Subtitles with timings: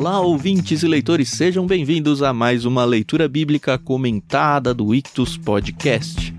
[0.00, 6.34] Olá, ouvintes e leitores, sejam bem-vindos a mais uma leitura bíblica comentada do Ictus Podcast.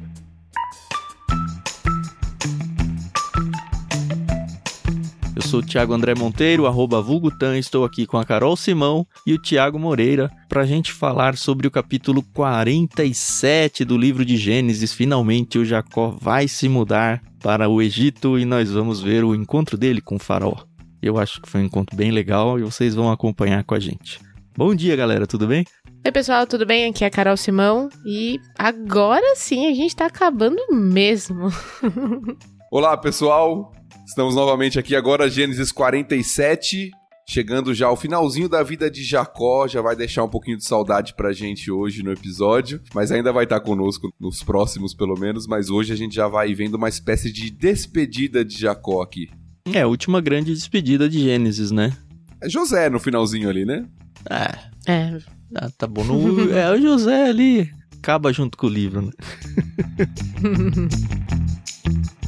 [5.36, 9.34] Eu sou o Thiago André Monteiro, arroba Vulgutan, estou aqui com a Carol Simão e
[9.34, 14.92] o Tiago Moreira para a gente falar sobre o capítulo 47 do livro de Gênesis.
[14.92, 19.78] Finalmente o Jacó vai se mudar para o Egito e nós vamos ver o encontro
[19.78, 20.71] dele com o faraó.
[21.02, 24.20] Eu acho que foi um encontro bem legal e vocês vão acompanhar com a gente.
[24.56, 25.66] Bom dia, galera, tudo bem?
[26.06, 26.86] Oi, pessoal, tudo bem?
[26.86, 31.50] Aqui é a Carol Simão e agora sim a gente tá acabando mesmo.
[32.72, 33.74] Olá, pessoal.
[34.06, 36.92] Estamos novamente aqui agora, Gênesis 47,
[37.28, 41.16] chegando já ao finalzinho da vida de Jacó, já vai deixar um pouquinho de saudade
[41.16, 45.70] pra gente hoje no episódio, mas ainda vai estar conosco nos próximos pelo menos, mas
[45.70, 49.30] hoje a gente já vai vendo uma espécie de despedida de Jacó aqui.
[49.66, 51.96] É, a última grande despedida de Gênesis, né?
[52.42, 53.86] É José no finalzinho ali, né?
[54.30, 54.92] É.
[54.92, 55.18] É.
[55.56, 56.04] Ah, tá bom.
[56.04, 57.72] No, é o José ali.
[57.98, 59.12] Acaba junto com o livro, né?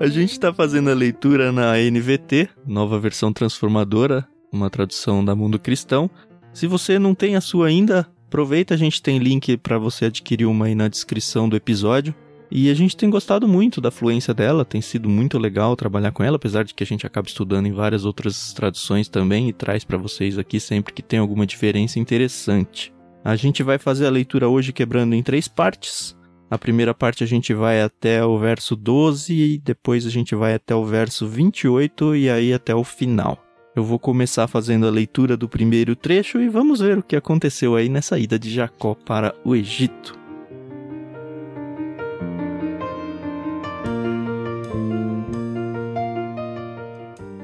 [0.00, 5.56] A gente está fazendo a leitura na NVT, nova versão transformadora, uma tradução da Mundo
[5.56, 6.10] Cristão.
[6.52, 10.46] Se você não tem a sua ainda, aproveita, a gente tem link para você adquirir
[10.46, 12.12] uma aí na descrição do episódio.
[12.50, 16.24] E a gente tem gostado muito da fluência dela, tem sido muito legal trabalhar com
[16.24, 19.84] ela, apesar de que a gente acaba estudando em várias outras traduções também e traz
[19.84, 22.92] para vocês aqui sempre que tem alguma diferença interessante.
[23.24, 26.16] A gente vai fazer a leitura hoje quebrando em três partes.
[26.50, 30.54] A primeira parte a gente vai até o verso 12 e depois a gente vai
[30.54, 33.42] até o verso 28 e aí até o final.
[33.74, 37.74] Eu vou começar fazendo a leitura do primeiro trecho e vamos ver o que aconteceu
[37.74, 40.16] aí nessa ida de Jacó para o Egito.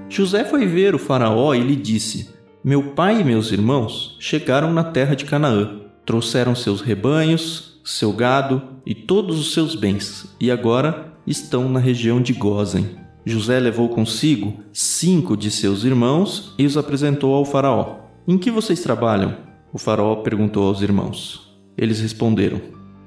[0.08, 2.30] José foi ver o Faraó e lhe disse:
[2.62, 8.62] Meu pai e meus irmãos chegaram na terra de Canaã, trouxeram seus rebanhos, seu gado
[8.84, 12.98] e todos os seus bens, e agora estão na região de Gozen.
[13.24, 18.00] José levou consigo cinco de seus irmãos e os apresentou ao Faraó.
[18.26, 19.36] Em que vocês trabalham?
[19.72, 21.54] O Faraó perguntou aos irmãos.
[21.76, 22.60] Eles responderam: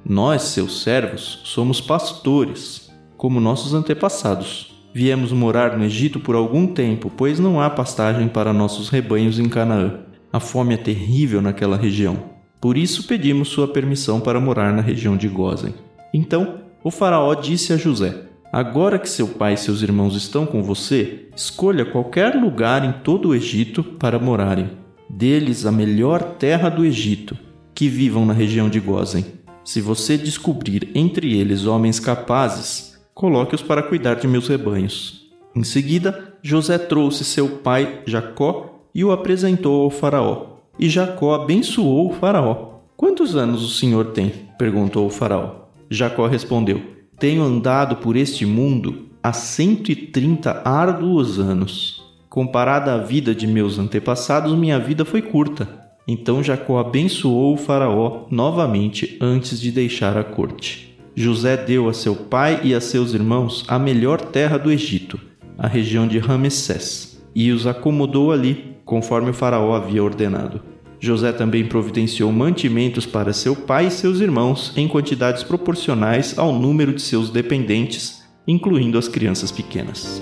[0.05, 4.73] Nós, seus servos, somos pastores, como nossos antepassados.
[4.93, 9.49] Viemos morar no Egito por algum tempo, pois não há pastagem para nossos rebanhos em
[9.49, 10.01] Canaã.
[10.31, 12.32] A fome é terrível naquela região.
[12.63, 15.73] Por isso pedimos sua permissão para morar na região de Gozen.
[16.13, 18.21] Então o Faraó disse a José:
[18.53, 23.27] Agora que seu pai e seus irmãos estão com você, escolha qualquer lugar em todo
[23.27, 24.69] o Egito para morarem.
[25.09, 27.37] Dê-lhes a melhor terra do Egito,
[27.75, 29.25] que vivam na região de Gozen.
[29.65, 35.29] Se você descobrir entre eles homens capazes, coloque-os para cuidar de meus rebanhos.
[35.53, 40.52] Em seguida, José trouxe seu pai Jacó e o apresentou ao Faraó.
[40.77, 42.79] E Jacó abençoou o Faraó.
[42.97, 44.31] Quantos anos o senhor tem?
[44.57, 45.67] perguntou o Faraó.
[45.89, 46.81] Jacó respondeu:
[47.19, 52.03] Tenho andado por este mundo há 130 árduos anos.
[52.29, 55.69] Comparada à vida de meus antepassados, minha vida foi curta.
[56.07, 60.97] Então Jacó abençoou o Faraó novamente antes de deixar a corte.
[61.15, 65.19] José deu a seu pai e a seus irmãos a melhor terra do Egito,
[65.57, 70.61] a região de Ramessés, e os acomodou ali, conforme o faraó havia ordenado.
[70.99, 76.93] José também providenciou mantimentos para seu pai e seus irmãos em quantidades proporcionais ao número
[76.93, 80.21] de seus dependentes, incluindo as crianças pequenas.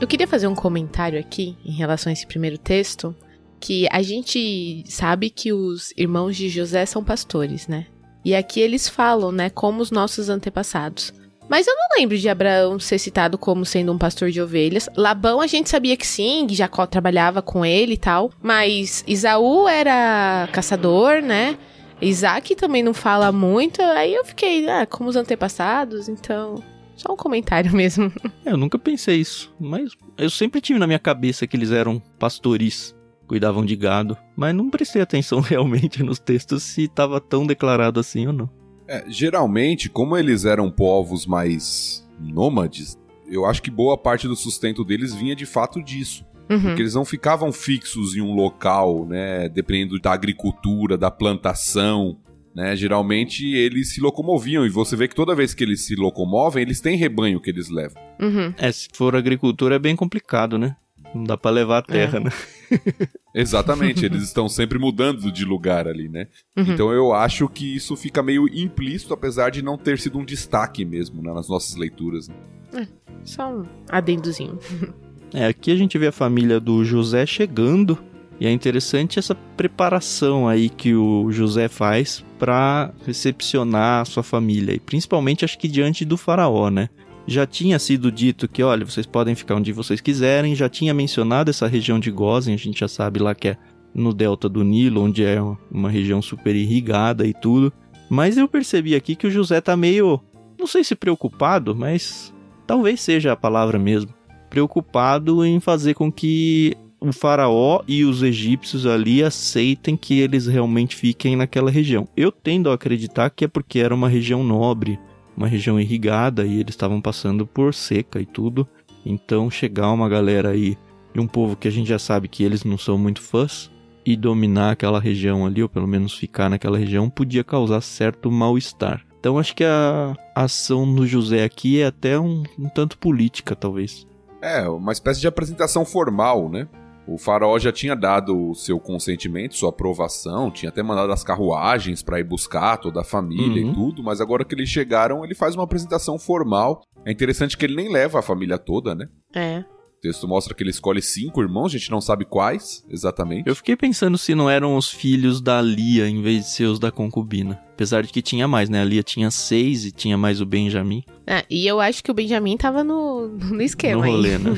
[0.00, 3.14] Eu queria fazer um comentário aqui em relação a esse primeiro texto,
[3.60, 7.86] que a gente sabe que os irmãos de José são pastores, né?
[8.24, 11.12] E aqui eles falam, né, como os nossos antepassados.
[11.50, 14.88] Mas eu não lembro de Abraão ser citado como sendo um pastor de ovelhas.
[14.96, 18.30] Labão a gente sabia que sim, que Jacó trabalhava com ele e tal.
[18.40, 21.58] Mas Isaú era caçador, né?
[22.00, 23.82] Isaac também não fala muito.
[23.82, 26.62] Aí eu fiquei, ah, como os antepassados, então.
[26.94, 28.12] Só um comentário mesmo.
[28.46, 32.94] Eu nunca pensei isso, mas eu sempre tive na minha cabeça que eles eram pastores,
[33.26, 38.28] cuidavam de gado, mas não prestei atenção realmente nos textos se estava tão declarado assim
[38.28, 38.59] ou não.
[38.90, 42.98] É, geralmente, como eles eram povos mais nômades,
[43.30, 46.26] eu acho que boa parte do sustento deles vinha de fato disso.
[46.50, 46.60] Uhum.
[46.60, 49.48] Porque eles não ficavam fixos em um local, né?
[49.48, 52.18] Dependendo da agricultura, da plantação.
[52.52, 52.74] né?
[52.74, 56.80] Geralmente eles se locomoviam e você vê que toda vez que eles se locomovem, eles
[56.80, 58.02] têm rebanho que eles levam.
[58.20, 58.52] Uhum.
[58.58, 60.74] É, se for agricultura é bem complicado, né?
[61.14, 62.20] Não dá pra levar a terra, É.
[62.24, 62.30] né?
[63.34, 66.26] Exatamente, eles estão sempre mudando de lugar ali, né?
[66.56, 66.64] Uhum.
[66.68, 70.84] Então eu acho que isso fica meio implícito, apesar de não ter sido um destaque
[70.84, 72.28] mesmo né, nas nossas leituras.
[72.72, 72.88] né?
[73.24, 74.58] Só um adendozinho.
[75.32, 77.96] É, aqui a gente vê a família do José chegando
[78.40, 84.72] e é interessante essa preparação aí que o José faz para recepcionar a sua família
[84.74, 86.88] e principalmente acho que diante do faraó, né?
[87.26, 91.50] Já tinha sido dito que, olha, vocês podem ficar onde vocês quiserem, já tinha mencionado
[91.50, 93.56] essa região de Gozen, a gente já sabe lá que é
[93.94, 95.40] no delta do Nilo, onde é
[95.70, 97.72] uma região super irrigada e tudo.
[98.08, 100.20] Mas eu percebi aqui que o José tá meio,
[100.58, 102.34] não sei se preocupado, mas
[102.66, 104.12] talvez seja a palavra mesmo
[104.50, 110.96] preocupado em fazer com que o faraó e os egípcios ali aceitem que eles realmente
[110.96, 112.06] fiquem naquela região.
[112.16, 114.98] Eu tendo a acreditar que é porque era uma região nobre,
[115.36, 118.68] uma região irrigada e eles estavam passando por seca e tudo.
[119.04, 120.76] Então chegar uma galera aí
[121.12, 123.70] de um povo que a gente já sabe que eles não são muito fãs
[124.04, 129.04] e dominar aquela região ali, ou pelo menos ficar naquela região, podia causar certo mal-estar.
[129.18, 134.06] Então acho que a ação do José aqui é até um, um tanto política, talvez.
[134.40, 136.66] É, uma espécie de apresentação formal, né?
[137.06, 142.02] O faraó já tinha dado o seu consentimento, sua aprovação, tinha até mandado as carruagens
[142.02, 143.70] para ir buscar toda a família Uhum.
[143.70, 146.82] e tudo, mas agora que eles chegaram, ele faz uma apresentação formal.
[147.04, 149.08] É interessante que ele nem leva a família toda, né?
[149.34, 149.64] É.
[149.98, 153.46] O texto mostra que ele escolhe cinco irmãos, a gente não sabe quais exatamente.
[153.48, 156.78] Eu fiquei pensando se não eram os filhos da Lia em vez de ser os
[156.78, 157.60] da concubina.
[157.74, 158.80] Apesar de que tinha mais, né?
[158.80, 162.14] A Lia tinha seis e tinha mais o Benjamin Ah, e eu acho que o
[162.14, 164.38] Benjamin tava no, no esquema no rolê, aí.
[164.38, 164.50] né?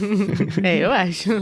[0.62, 1.30] é, eu acho.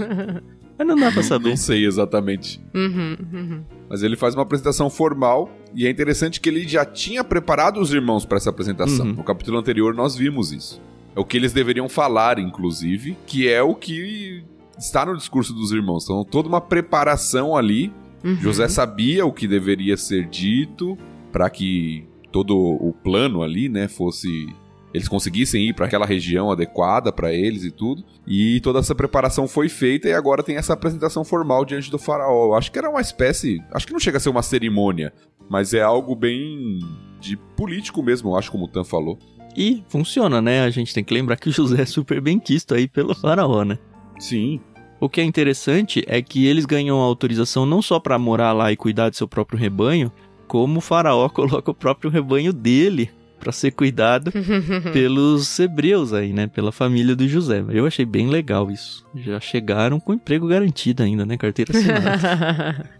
[0.81, 1.51] Mas não dá pra saber.
[1.51, 2.59] Não sei exatamente.
[2.75, 3.65] Uhum, uhum.
[3.87, 7.93] Mas ele faz uma apresentação formal e é interessante que ele já tinha preparado os
[7.93, 9.05] irmãos para essa apresentação.
[9.05, 9.13] Uhum.
[9.13, 10.81] No capítulo anterior nós vimos isso.
[11.15, 14.43] É o que eles deveriam falar, inclusive, que é o que
[14.79, 16.05] está no discurso dos irmãos.
[16.05, 17.93] Então, toda uma preparação ali.
[18.25, 18.37] Uhum.
[18.37, 20.97] José sabia o que deveria ser dito
[21.31, 24.49] para que todo o plano ali, né, fosse
[24.93, 28.05] eles conseguissem ir para aquela região adequada para eles e tudo.
[28.27, 32.47] E toda essa preparação foi feita e agora tem essa apresentação formal diante do faraó.
[32.47, 35.13] Eu acho que era uma espécie, acho que não chega a ser uma cerimônia,
[35.49, 36.81] mas é algo bem
[37.21, 39.19] de político mesmo, eu acho como o Tan falou.
[39.57, 40.63] E funciona, né?
[40.63, 43.65] A gente tem que lembrar que o José é super bem quisto aí pelo faraó,
[43.65, 43.79] né?
[44.19, 44.61] Sim.
[45.01, 48.77] O que é interessante é que eles ganham autorização não só pra morar lá e
[48.77, 50.13] cuidar do seu próprio rebanho,
[50.47, 53.11] como o faraó coloca o próprio rebanho dele
[53.41, 54.31] pra ser cuidado
[54.93, 56.47] pelos hebreus aí, né?
[56.47, 57.65] Pela família do José.
[57.71, 59.05] Eu achei bem legal isso.
[59.15, 61.37] Já chegaram com emprego garantido ainda, né?
[61.37, 62.91] Carteira assinada.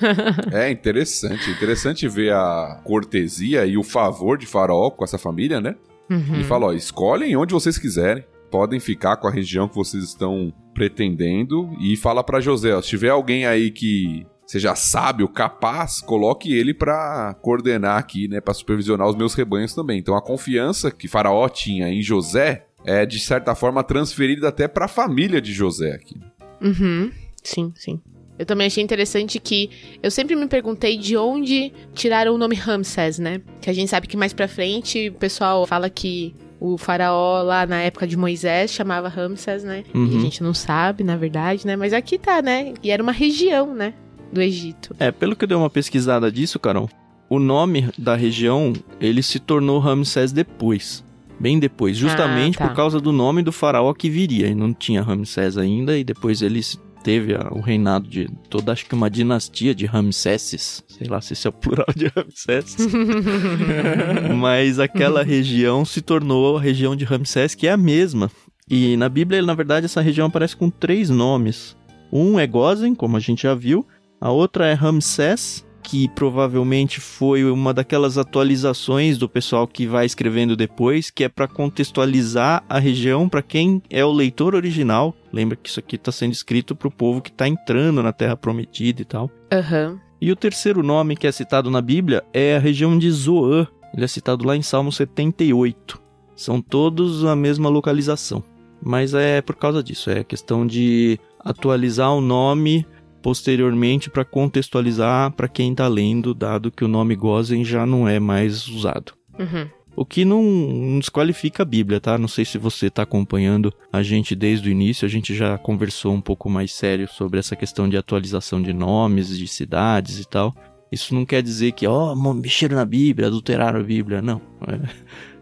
[0.52, 5.76] É interessante, interessante ver a cortesia e o favor de Faraó com essa família, né?
[6.08, 6.34] Uhum.
[6.34, 8.24] Ele fala, ó, escolhem onde vocês quiserem.
[8.50, 11.70] Podem ficar com a região que vocês estão pretendendo.
[11.80, 16.74] E fala pra José, ó, se tiver alguém aí que seja sábio, capaz, coloque ele
[16.74, 18.40] pra coordenar aqui, né?
[18.40, 19.98] Pra supervisionar os meus rebanhos também.
[20.00, 24.88] Então a confiança que Faraó tinha em José é, de certa forma, transferida até pra
[24.88, 26.16] família de José aqui.
[26.60, 27.12] Uhum.
[27.44, 28.00] Sim, sim.
[28.38, 29.70] Eu também achei interessante que
[30.02, 33.42] eu sempre me perguntei de onde tiraram o nome Ramsés, né?
[33.60, 37.66] Que a gente sabe que mais pra frente o pessoal fala que o faraó lá
[37.66, 39.84] na época de Moisés chamava Ramsés, né?
[39.94, 40.20] E a Uhum.
[40.20, 41.76] gente não sabe, na verdade, né?
[41.76, 42.74] Mas aqui tá, né?
[42.82, 43.94] E era uma região, né?
[44.32, 44.94] Do Egito.
[44.98, 46.88] É, pelo que eu dei uma pesquisada disso, Carol,
[47.28, 51.04] o nome da região, ele se tornou Ramsés depois.
[51.38, 52.68] Bem depois, justamente tá.
[52.68, 54.46] por causa do nome do faraó que viria.
[54.48, 56.60] E não tinha Ramsés ainda, e depois ele
[57.02, 60.84] teve a- o reinado de toda, acho que uma dinastia de Ramsesses.
[60.86, 62.76] Sei lá se esse é o plural de Ramsés.
[64.38, 68.30] Mas aquela região se tornou a região de Ramsés, que é a mesma.
[68.68, 71.76] E na Bíblia, na verdade, essa região aparece com três nomes.
[72.12, 73.86] Um é Gozen, como a gente já viu.
[74.20, 80.54] A outra é Ramsés, que provavelmente foi uma daquelas atualizações do pessoal que vai escrevendo
[80.54, 85.14] depois, que é para contextualizar a região para quem é o leitor original.
[85.32, 88.36] Lembra que isso aqui está sendo escrito para o povo que está entrando na Terra
[88.36, 89.30] Prometida e tal.
[89.50, 89.98] Aham.
[90.20, 93.66] E o terceiro nome que é citado na Bíblia é a região de Zoan.
[93.94, 95.98] Ele é citado lá em Salmo 78.
[96.36, 98.44] São todos a mesma localização.
[98.82, 102.86] Mas é por causa disso, é questão de atualizar o nome
[103.22, 108.18] posteriormente para contextualizar para quem está lendo, dado que o nome Gozen já não é
[108.18, 109.12] mais usado.
[109.38, 109.68] Uhum.
[109.96, 112.16] O que não, desqualifica a Bíblia, tá?
[112.16, 115.04] Não sei se você está acompanhando a gente desde o início.
[115.04, 119.36] A gente já conversou um pouco mais sério sobre essa questão de atualização de nomes,
[119.36, 120.54] de cidades e tal.
[120.90, 124.22] Isso não quer dizer que, ó, oh, mexeram na Bíblia, adulteraram a Bíblia.
[124.22, 124.40] Não.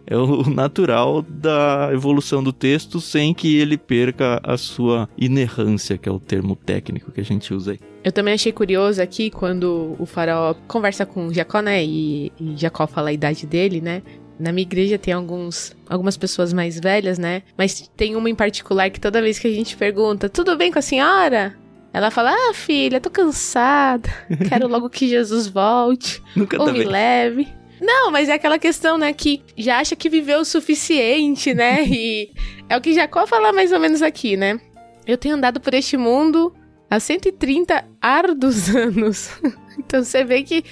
[0.09, 6.09] É, o natural da evolução do texto sem que ele perca a sua inerrância, que
[6.09, 7.81] é o termo técnico que a gente usa aí.
[8.03, 11.85] Eu também achei curioso aqui quando o faraó conversa com Jacó, né?
[11.85, 14.03] E, e Jacó fala a idade dele, né?
[14.39, 17.43] Na minha igreja tem alguns, algumas pessoas mais velhas, né?
[17.57, 20.79] Mas tem uma em particular que toda vez que a gente pergunta, tudo bem com
[20.79, 21.57] a senhora?
[21.93, 24.09] Ela fala: Ah, filha, tô cansada.
[24.49, 26.23] Quero logo que Jesus volte.
[26.37, 26.89] Nunca ou tá me bem.
[26.89, 27.58] leve.
[27.81, 31.85] Não, mas é aquela questão, né, que já acha que viveu o suficiente, né?
[31.89, 32.31] E
[32.69, 34.61] é o que Jacó fala mais ou menos aqui, né?
[35.07, 36.55] Eu tenho andado por este mundo
[36.91, 39.31] há 130 árduos anos.
[39.79, 40.63] então você vê que,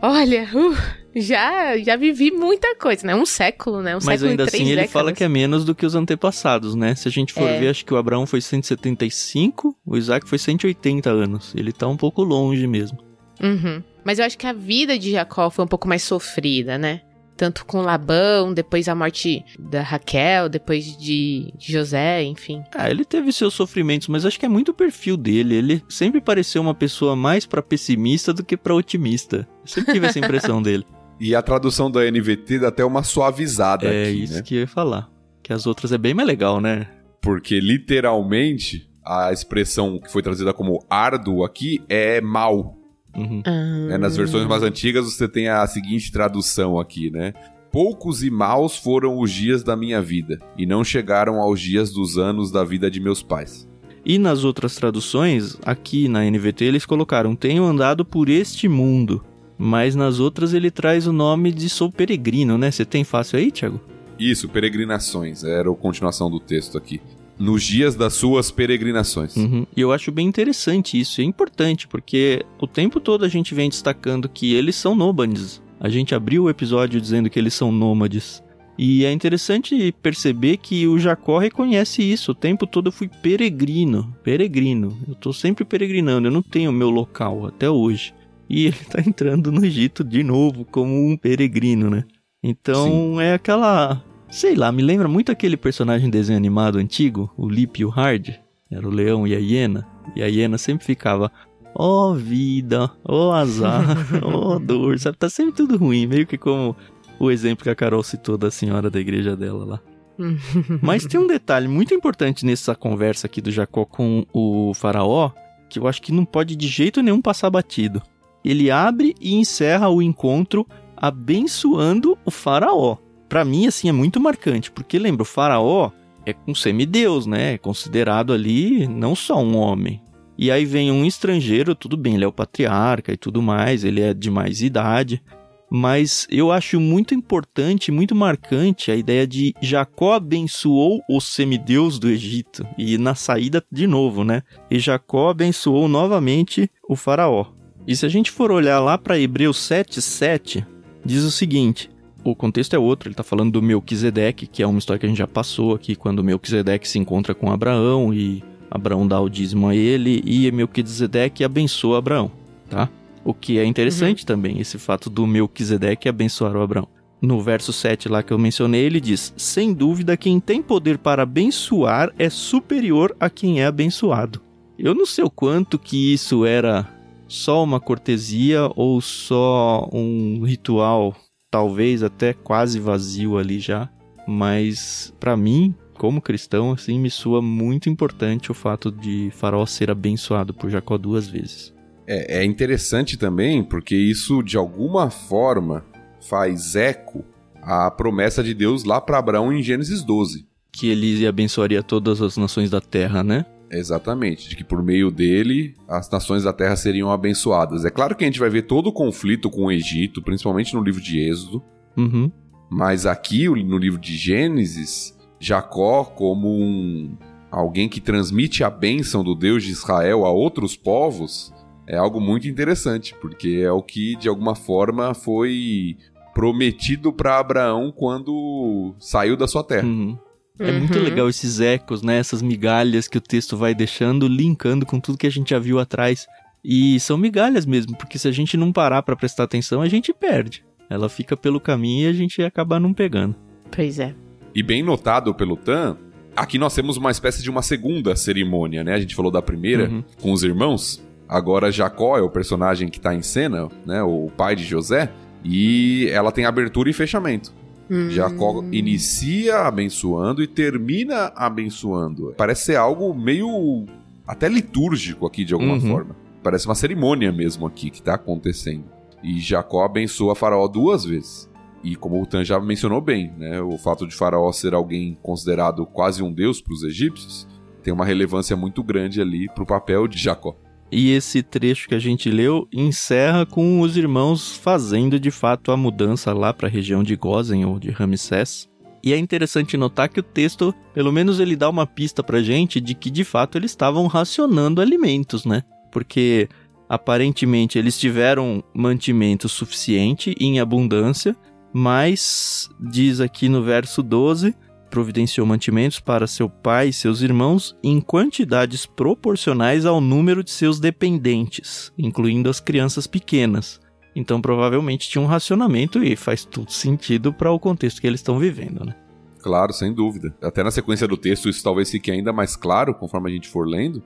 [0.00, 0.76] olha, uh,
[1.14, 3.14] já, já vivi muita coisa, né?
[3.14, 3.92] Um século, né?
[3.94, 4.92] Um Mas século ainda e assim ele décadas.
[4.92, 6.94] fala que é menos do que os antepassados, né?
[6.94, 7.58] Se a gente for É.
[7.60, 11.52] ver, acho que o Abraão foi 175, o Isaac foi 180 anos.
[11.54, 12.98] Ele tá um pouco longe mesmo.
[13.42, 13.82] Uhum.
[14.04, 17.02] Mas eu acho que a vida de Jacó foi um pouco mais sofrida, né?
[17.36, 22.62] Tanto com Labão, depois a morte da Raquel, depois de José, enfim.
[22.74, 25.56] Ah, ele teve seus sofrimentos, mas acho que é muito o perfil dele.
[25.56, 29.48] Ele sempre pareceu uma pessoa mais pra pessimista do que pra otimista.
[29.62, 30.84] Eu sempre tive essa impressão dele.
[31.18, 34.42] E a tradução da NVT dá até uma suavizada é aqui, isso né?
[34.42, 35.08] que eu ia falar.
[35.42, 36.86] Que as outras é bem mais legal, né?
[37.20, 42.76] Porque literalmente a expressão que foi traduzida como árduo aqui é mal.
[43.16, 43.42] Uhum.
[43.88, 43.98] né?
[43.98, 47.32] Nas versões mais antigas você tem a seguinte tradução aqui, né?
[47.70, 52.18] Poucos e maus foram os dias da minha vida, e não chegaram aos dias dos
[52.18, 53.66] anos da vida de meus pais.
[54.04, 59.24] E nas outras traduções, aqui na NVT eles colocaram: Tenho andado por este mundo.
[59.56, 62.70] Mas nas outras ele traz o nome de sou peregrino, né?
[62.70, 63.80] Você tem fácil aí, Thiago?
[64.18, 67.00] Isso, peregrinações, era a continuação do texto aqui.
[67.38, 69.36] Nos dias das suas peregrinações.
[69.36, 69.66] Uhum.
[69.76, 71.20] E eu acho bem interessante isso.
[71.20, 75.62] É importante, porque o tempo todo a gente vem destacando que eles são nômades.
[75.80, 78.42] A gente abriu o episódio dizendo que eles são nômades.
[78.78, 82.32] E é interessante perceber que o Jacó reconhece isso.
[82.32, 84.14] O tempo todo eu fui peregrino.
[84.22, 84.96] Peregrino.
[85.06, 86.28] Eu tô sempre peregrinando.
[86.28, 88.14] Eu não tenho meu local até hoje.
[88.48, 92.04] E ele tá entrando no Egito de novo como um peregrino, né?
[92.42, 94.02] Então é aquela.
[94.32, 98.30] Sei lá, me lembra muito aquele personagem desenho animado antigo, o Lip e o Hard.
[98.70, 99.86] Era o leão e a hiena.
[100.16, 101.30] E a hiena sempre ficava.
[101.74, 103.84] Ó vida, ó azar,
[104.24, 105.18] ó dor, sabe?
[105.18, 106.74] Tá sempre tudo ruim, meio que como
[107.20, 109.80] o exemplo que a Carol citou da senhora da igreja dela lá.
[110.80, 115.30] Mas tem um detalhe muito importante nessa conversa aqui do Jacó com o faraó,
[115.68, 118.00] que eu acho que não pode de jeito nenhum passar batido.
[118.42, 122.96] Ele abre e encerra o encontro abençoando o faraó.
[123.32, 125.90] Pra mim, assim, é muito marcante, porque lembra, o faraó
[126.26, 127.54] é um semideus, né?
[127.54, 130.02] É considerado ali não só um homem.
[130.36, 134.02] E aí vem um estrangeiro, tudo bem, ele é o patriarca e tudo mais, ele
[134.02, 135.22] é de mais idade,
[135.70, 142.10] mas eu acho muito importante, muito marcante a ideia de Jacó abençoou o semideus do
[142.10, 142.66] Egito.
[142.76, 144.42] E na saída, de novo, né?
[144.70, 147.46] E Jacó abençoou novamente o faraó.
[147.88, 150.66] E se a gente for olhar lá para Hebreus 7,7,
[151.02, 151.90] diz o seguinte:
[152.24, 155.08] o contexto é outro, ele está falando do Melquisedeque, que é uma história que a
[155.08, 159.68] gente já passou aqui, quando Melquisedeque se encontra com Abraão e Abraão dá o dízimo
[159.68, 162.30] a ele e Melquisedeque abençoa Abraão,
[162.70, 162.88] tá?
[163.24, 166.88] O que é interessante também, esse fato do Melquisedeque abençoar o Abraão.
[167.20, 171.22] No verso 7 lá que eu mencionei, ele diz: Sem dúvida, quem tem poder para
[171.22, 174.40] abençoar é superior a quem é abençoado.
[174.76, 176.88] Eu não sei o quanto que isso era
[177.28, 181.14] só uma cortesia ou só um ritual,
[181.52, 183.88] talvez até quase vazio ali já,
[184.26, 189.90] mas para mim, como cristão, assim, me soa muito importante o fato de Faraó ser
[189.90, 191.72] abençoado por Jacó duas vezes.
[192.06, 195.84] É, é interessante também porque isso, de alguma forma,
[196.26, 197.22] faz eco
[197.60, 200.46] à promessa de Deus lá para Abraão em Gênesis 12.
[200.72, 203.44] Que ele abençoaria todas as nações da terra, né?
[203.72, 207.84] Exatamente, de que por meio dele as nações da terra seriam abençoadas.
[207.84, 210.82] É claro que a gente vai ver todo o conflito com o Egito, principalmente no
[210.82, 211.62] livro de Êxodo,
[211.96, 212.30] Uhum.
[212.70, 217.16] mas aqui no livro de Gênesis, Jacó, como um
[217.50, 221.52] alguém que transmite a bênção do Deus de Israel a outros povos,
[221.86, 225.96] é algo muito interessante, porque é o que de alguma forma foi
[226.34, 229.86] prometido para Abraão quando saiu da sua terra.
[229.86, 230.16] Uhum.
[230.58, 232.18] É muito legal esses ecos, né?
[232.18, 235.78] Essas migalhas que o texto vai deixando, linkando com tudo que a gente já viu
[235.78, 236.26] atrás.
[236.64, 240.12] E são migalhas mesmo, porque se a gente não parar pra prestar atenção, a gente
[240.12, 240.64] perde.
[240.88, 243.34] Ela fica pelo caminho e a gente acaba não pegando.
[243.70, 244.14] Pois é.
[244.54, 245.96] E bem notado pelo Tan,
[246.36, 248.94] aqui nós temos uma espécie de uma segunda cerimônia, né?
[248.94, 250.04] A gente falou da primeira Uhum.
[250.20, 251.02] com os irmãos.
[251.28, 254.02] Agora Jacó é o personagem que está em cena, né?
[254.02, 255.10] O pai de José.
[255.44, 257.52] E ela tem abertura e fechamento.
[257.90, 258.10] Hum.
[258.10, 262.34] Jacó inicia abençoando e termina abençoando.
[262.36, 263.86] Parece ser algo meio
[264.26, 265.80] até litúrgico aqui de alguma uhum.
[265.80, 266.16] forma.
[266.42, 268.84] Parece uma cerimônia mesmo aqui que está acontecendo.
[269.22, 271.50] E Jacó abençoa Faraó duas vezes.
[271.84, 275.84] E como o Tan já mencionou bem, né, o fato de Faraó ser alguém considerado
[275.84, 277.46] quase um deus para os egípcios
[277.82, 280.56] tem uma relevância muito grande ali para o papel de Jacó.
[280.92, 285.76] E esse trecho que a gente leu encerra com os irmãos fazendo de fato a
[285.76, 288.68] mudança lá para a região de Gozen ou de Ramsés.
[289.02, 292.78] E é interessante notar que o texto, pelo menos ele dá uma pista pra gente
[292.78, 295.62] de que de fato eles estavam racionando alimentos, né?
[295.90, 296.46] Porque
[296.86, 301.34] aparentemente eles tiveram mantimento suficiente em abundância,
[301.72, 304.54] mas diz aqui no verso 12,
[304.92, 310.78] providenciou mantimentos para seu pai e seus irmãos em quantidades proporcionais ao número de seus
[310.78, 313.80] dependentes, incluindo as crianças pequenas.
[314.14, 318.38] Então, provavelmente tinha um racionamento e faz tudo sentido para o contexto que eles estão
[318.38, 318.94] vivendo, né?
[319.40, 320.36] Claro, sem dúvida.
[320.42, 323.66] Até na sequência do texto isso talvez fique ainda mais claro conforme a gente for
[323.66, 324.04] lendo,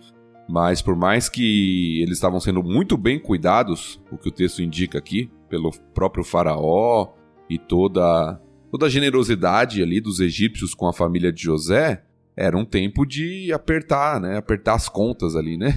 [0.49, 4.99] mas por mais que eles estavam sendo muito bem cuidados, o que o texto indica
[4.99, 7.09] aqui, pelo próprio faraó
[7.51, 8.41] e toda
[8.77, 12.03] toda a generosidade ali dos egípcios com a família de José,
[12.37, 14.37] era um tempo de apertar, né?
[14.37, 15.75] Apertar as contas ali, né?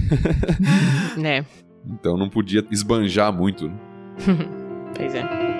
[1.16, 1.46] né.
[1.82, 3.66] Então não podia esbanjar muito.
[3.66, 3.74] Né?
[4.94, 5.59] pois é.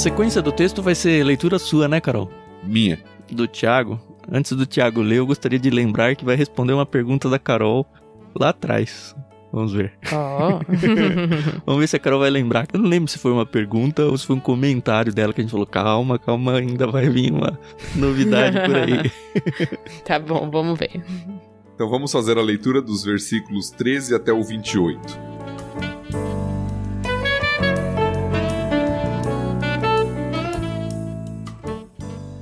[0.00, 2.30] Sequência do texto vai ser leitura sua, né, Carol?
[2.64, 2.98] Minha.
[3.30, 4.00] Do Tiago.
[4.32, 7.84] Antes do Tiago ler, eu gostaria de lembrar que vai responder uma pergunta da Carol
[8.34, 9.14] lá atrás.
[9.52, 9.92] Vamos ver.
[10.10, 10.58] Oh.
[11.66, 12.66] Vamos ver se a Carol vai lembrar.
[12.72, 15.44] Eu não lembro se foi uma pergunta ou se foi um comentário dela que a
[15.44, 17.58] gente falou: calma, calma, ainda vai vir uma
[17.94, 19.12] novidade por aí.
[20.02, 21.02] tá bom, vamos ver.
[21.74, 24.98] Então vamos fazer a leitura dos versículos 13 até o 28.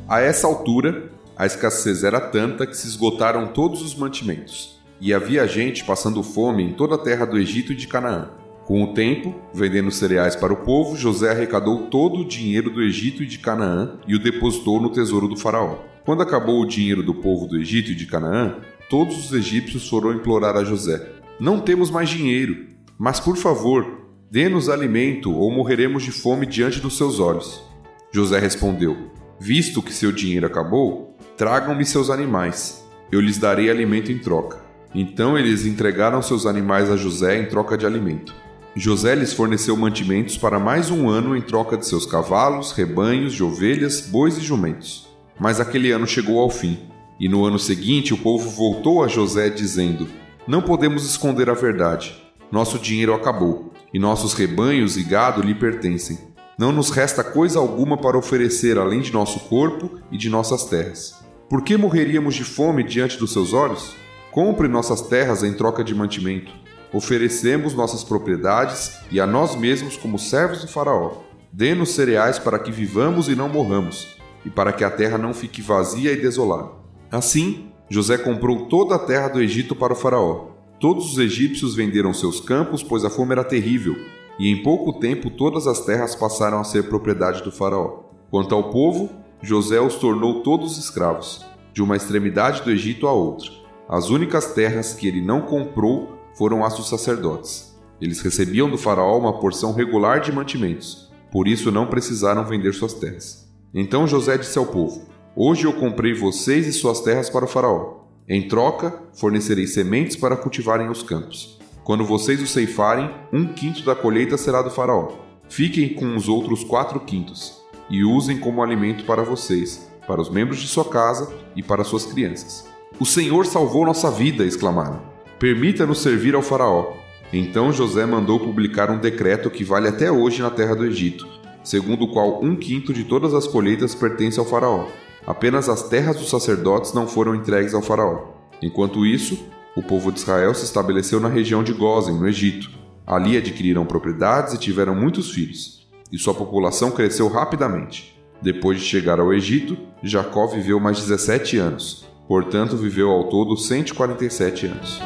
[0.08, 5.46] A essa altura, a escassez era tanta que se esgotaram todos os mantimentos, e havia
[5.46, 8.30] gente passando fome em toda a terra do Egito e de Canaã.
[8.64, 13.22] Com o tempo, vendendo cereais para o povo, José arrecadou todo o dinheiro do Egito
[13.22, 15.76] e de Canaã e o depositou no tesouro do Faraó.
[16.06, 18.56] Quando acabou o dinheiro do povo do Egito e de Canaã,
[18.88, 21.06] todos os egípcios foram implorar a José:
[21.38, 22.66] Não temos mais dinheiro,
[22.98, 27.62] mas por favor, dê-nos alimento ou morreremos de fome diante dos seus olhos.
[28.10, 32.84] José respondeu: Visto que seu dinheiro acabou, tragam-me seus animais.
[33.10, 34.58] Eu lhes darei alimento em troca.
[34.94, 38.34] Então eles entregaram seus animais a José em troca de alimento.
[38.74, 43.42] José lhes forneceu mantimentos para mais um ano em troca de seus cavalos, rebanhos de
[43.42, 45.08] ovelhas, bois e jumentos.
[45.38, 46.78] Mas aquele ano chegou ao fim,
[47.20, 50.08] e no ano seguinte o povo voltou a José dizendo:
[50.46, 52.16] Não podemos esconder a verdade.
[52.50, 56.18] Nosso dinheiro acabou, e nossos rebanhos e gado lhe pertencem.
[56.58, 61.14] Não nos resta coisa alguma para oferecer além de nosso corpo e de nossas terras.
[61.48, 63.94] Por que morreríamos de fome diante dos seus olhos?
[64.32, 66.50] Compre nossas terras em troca de mantimento.
[66.92, 71.22] Oferecemos nossas propriedades e a nós mesmos como servos do Faraó.
[71.52, 74.08] Dê-nos cereais para que vivamos e não morramos,
[74.44, 76.70] e para que a terra não fique vazia e desolada.
[77.08, 80.48] Assim, José comprou toda a terra do Egito para o Faraó.
[80.80, 83.96] Todos os egípcios venderam seus campos, pois a fome era terrível,
[84.38, 88.04] e em pouco tempo todas as terras passaram a ser propriedade do Faraó.
[88.30, 89.10] Quanto ao povo,
[89.42, 93.50] José os tornou todos escravos, de uma extremidade do Egito à outra.
[93.88, 97.76] As únicas terras que ele não comprou foram as dos sacerdotes.
[98.00, 102.94] Eles recebiam do Faraó uma porção regular de mantimentos, por isso não precisaram vender suas
[102.94, 103.48] terras.
[103.74, 105.02] Então José disse ao povo:
[105.34, 107.98] Hoje eu comprei vocês e suas terras para o Faraó.
[108.28, 111.57] Em troca, fornecerei sementes para cultivarem os campos.
[111.88, 115.08] Quando vocês o ceifarem, um quinto da colheita será do faraó.
[115.48, 120.58] Fiquem com os outros quatro quintos, e usem como alimento para vocês, para os membros
[120.60, 122.68] de sua casa e para suas crianças.
[123.00, 124.44] O Senhor salvou nossa vida!
[124.44, 125.00] exclamaram.
[125.38, 126.92] Permita-nos servir ao faraó.
[127.32, 131.26] Então José mandou publicar um decreto que vale até hoje na terra do Egito,
[131.64, 134.88] segundo o qual um quinto de todas as colheitas pertence ao faraó.
[135.26, 138.26] Apenas as terras dos sacerdotes não foram entregues ao faraó.
[138.60, 139.42] Enquanto isso,
[139.78, 142.68] o povo de Israel se estabeleceu na região de Gozen, no Egito.
[143.06, 148.20] Ali adquiriram propriedades e tiveram muitos filhos, e sua população cresceu rapidamente.
[148.42, 154.66] Depois de chegar ao Egito, Jacó viveu mais 17 anos, portanto, viveu ao todo 147
[154.66, 155.00] anos.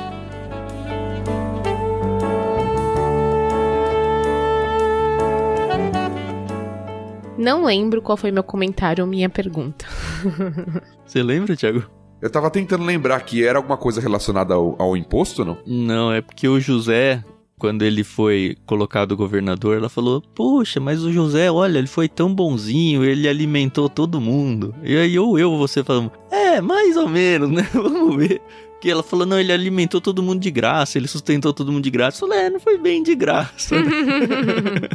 [7.36, 9.84] Não lembro qual foi meu comentário ou minha pergunta.
[11.04, 12.01] Você lembra, Thiago?
[12.22, 15.58] Eu tava tentando lembrar que era alguma coisa relacionada ao, ao imposto, não?
[15.66, 17.24] Não, é porque o José,
[17.58, 22.32] quando ele foi colocado governador, ela falou: Poxa, mas o José, olha, ele foi tão
[22.32, 24.72] bonzinho, ele alimentou todo mundo.
[24.84, 27.68] E aí eu, eu você falando: É, mais ou menos, né?
[27.74, 28.40] Vamos ver.
[28.80, 31.90] Que ela falou: Não, ele alimentou todo mundo de graça, ele sustentou todo mundo de
[31.90, 32.24] graça.
[32.24, 33.74] Eu falei: É, não foi bem de graça.
[33.74, 33.90] Né?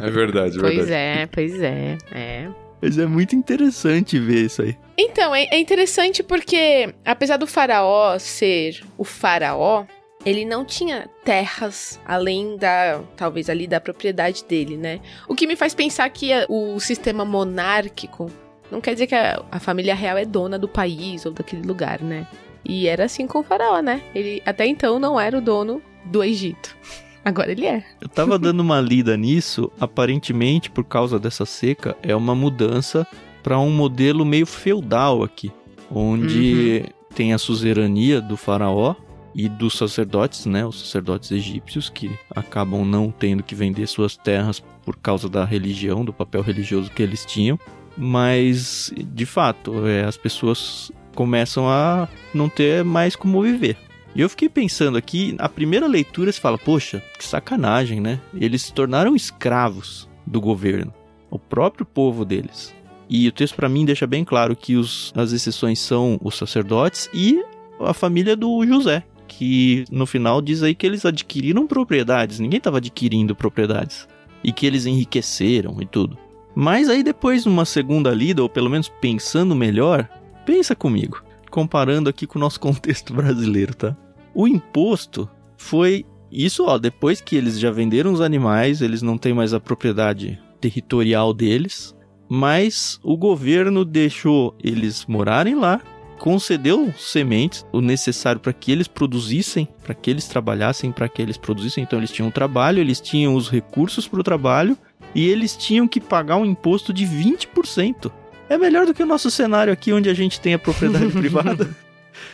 [0.00, 0.92] é verdade, é pois verdade.
[0.92, 2.48] é, pois é, é.
[2.80, 4.76] Mas é muito interessante ver isso aí.
[4.96, 9.84] Então, é, é interessante porque, apesar do faraó ser o faraó,
[10.24, 15.00] ele não tinha terras além da, talvez ali da propriedade dele, né?
[15.28, 18.30] O que me faz pensar que o sistema monárquico
[18.70, 22.02] não quer dizer que a, a família real é dona do país ou daquele lugar,
[22.02, 22.26] né?
[22.64, 24.02] E era assim com o faraó, né?
[24.14, 26.76] Ele até então não era o dono do Egito.
[27.28, 27.84] Agora ele é.
[28.00, 33.06] Eu tava dando uma lida nisso, aparentemente por causa dessa seca, é uma mudança
[33.42, 35.52] para um modelo meio feudal aqui,
[35.90, 38.94] onde tem a suzerania do faraó
[39.34, 44.60] e dos sacerdotes, né, os sacerdotes egípcios que acabam não tendo que vender suas terras
[44.82, 47.60] por causa da religião, do papel religioso que eles tinham,
[47.94, 53.76] mas de fato, é, as pessoas começam a não ter mais como viver.
[54.14, 58.20] E eu fiquei pensando aqui, a primeira leitura se fala, poxa, que sacanagem, né?
[58.34, 60.92] Eles se tornaram escravos do governo,
[61.30, 62.74] o próprio povo deles.
[63.08, 67.08] E o texto para mim deixa bem claro que os, as exceções são os sacerdotes
[67.14, 67.42] e
[67.80, 72.78] a família do José, que no final diz aí que eles adquiriram propriedades, ninguém estava
[72.78, 74.08] adquirindo propriedades,
[74.42, 76.18] e que eles enriqueceram e tudo.
[76.54, 80.08] Mas aí depois, numa segunda lida, ou pelo menos pensando melhor,
[80.44, 83.96] pensa comigo, comparando aqui com o nosso contexto brasileiro, tá?
[84.34, 89.32] O imposto foi isso, ó, depois que eles já venderam os animais, eles não têm
[89.32, 91.94] mais a propriedade territorial deles,
[92.28, 95.80] mas o governo deixou eles morarem lá,
[96.18, 101.38] concedeu sementes, o necessário para que eles produzissem, para que eles trabalhassem, para que eles
[101.38, 101.84] produzissem.
[101.84, 104.76] Então eles tinham trabalho, eles tinham os recursos para o trabalho
[105.14, 108.12] e eles tinham que pagar um imposto de 20%.
[108.48, 111.68] É melhor do que o nosso cenário aqui, onde a gente tem a propriedade privada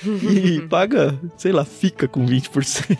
[0.05, 2.99] e paga, sei lá, fica com 20%.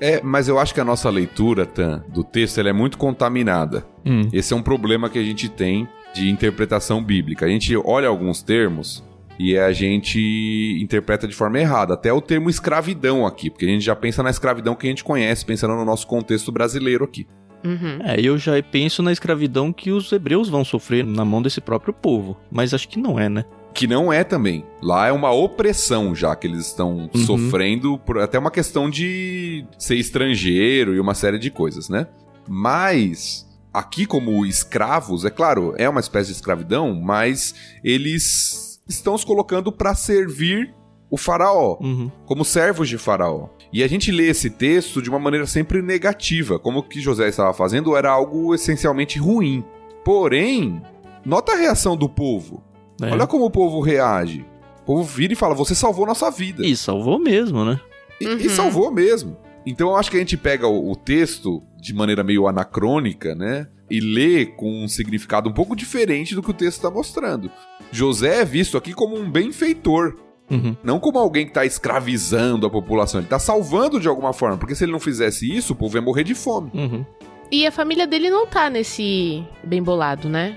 [0.00, 3.86] É, mas eu acho que a nossa leitura, Tan, do texto, ela é muito contaminada.
[4.04, 4.28] Hum.
[4.32, 7.46] Esse é um problema que a gente tem de interpretação bíblica.
[7.46, 9.02] A gente olha alguns termos
[9.38, 11.94] e a gente interpreta de forma errada.
[11.94, 15.04] Até o termo escravidão aqui, porque a gente já pensa na escravidão que a gente
[15.04, 17.26] conhece, pensando no nosso contexto brasileiro aqui.
[17.64, 17.98] Uhum.
[18.04, 21.92] É, eu já penso na escravidão que os hebreus vão sofrer na mão desse próprio
[21.94, 23.44] povo, mas acho que não é, né?
[23.72, 24.64] Que não é também.
[24.82, 27.24] Lá é uma opressão já que eles estão Uhum.
[27.26, 32.06] sofrendo, por até uma questão de ser estrangeiro e uma série de coisas, né?
[32.48, 39.26] Mas aqui como escravos, é claro, é uma espécie de escravidão, mas eles estão se
[39.26, 40.72] colocando para servir
[41.10, 42.10] o faraó, Uhum.
[42.26, 43.48] como servos de faraó.
[43.74, 47.28] E a gente lê esse texto de uma maneira sempre negativa, como o que José
[47.28, 49.64] estava fazendo era algo essencialmente ruim.
[50.04, 50.80] Porém,
[51.24, 52.62] nota a reação do povo.
[53.02, 53.10] É.
[53.10, 54.46] Olha como o povo reage.
[54.82, 56.64] O povo vira e fala: Você salvou nossa vida.
[56.64, 57.80] E salvou mesmo, né?
[58.20, 58.36] E, Uhum.
[58.36, 59.36] e salvou mesmo.
[59.66, 63.66] Então eu acho que a gente pega o, o texto de maneira meio anacrônica, né?
[63.90, 67.50] E lê com um significado um pouco diferente do que o texto está mostrando.
[67.90, 70.14] José é visto aqui como um benfeitor,
[70.50, 70.76] Uhum.
[70.84, 73.20] não como alguém que está escravizando a população.
[73.20, 76.02] Ele está salvando de alguma forma, porque se ele não fizesse isso, o povo ia
[76.02, 76.70] morrer de fome.
[76.74, 77.04] Uhum.
[77.50, 80.56] E a família dele não tá nesse bem bolado, né?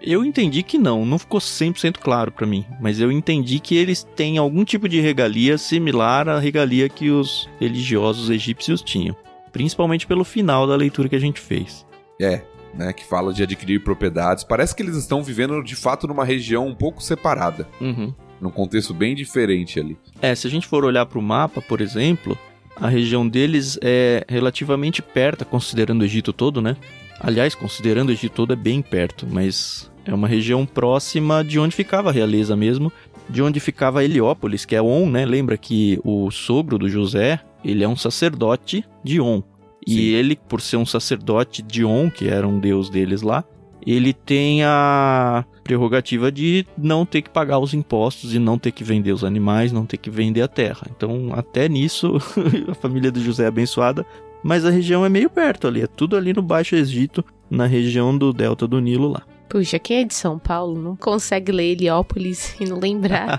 [0.00, 4.02] Eu entendi que não, não ficou 100% claro pra mim, mas eu entendi que eles
[4.16, 9.14] têm algum tipo de regalia similar à regalia que os religiosos egípcios tinham,
[9.52, 11.86] principalmente pelo final da leitura que a gente fez.
[12.20, 12.42] É,
[12.74, 12.92] né?
[12.92, 14.42] Que fala de adquirir propriedades.
[14.42, 18.12] Parece que eles estão vivendo de fato numa região um pouco separada, Uhum.
[18.42, 19.96] Num contexto bem diferente ali.
[20.20, 22.36] É, se a gente for olhar pro mapa, por exemplo,
[22.76, 26.76] a região deles é relativamente perto, considerando o Egito todo, né?
[27.20, 31.76] Aliás, considerando o Egito todo é bem perto, mas é uma região próxima de onde
[31.76, 32.92] ficava a realeza mesmo,
[33.30, 35.24] de onde ficava Heliópolis, que é On, né?
[35.24, 39.40] Lembra que o sogro do José, ele é um sacerdote de On.
[39.86, 40.00] E Sim.
[40.00, 43.44] ele, por ser um sacerdote de On, que era um deus deles lá,
[43.84, 48.84] ele tem a prerrogativa de não ter que pagar os impostos e não ter que
[48.84, 50.86] vender os animais, não ter que vender a terra.
[50.94, 52.16] Então, até nisso,
[52.68, 54.04] a família do José é abençoada,
[54.42, 58.16] mas a região é meio perto ali, é tudo ali no Baixo Egito, na região
[58.16, 59.22] do delta do Nilo lá.
[59.48, 63.38] Puxa, quem é de São Paulo não consegue ler Heliópolis e não lembrar.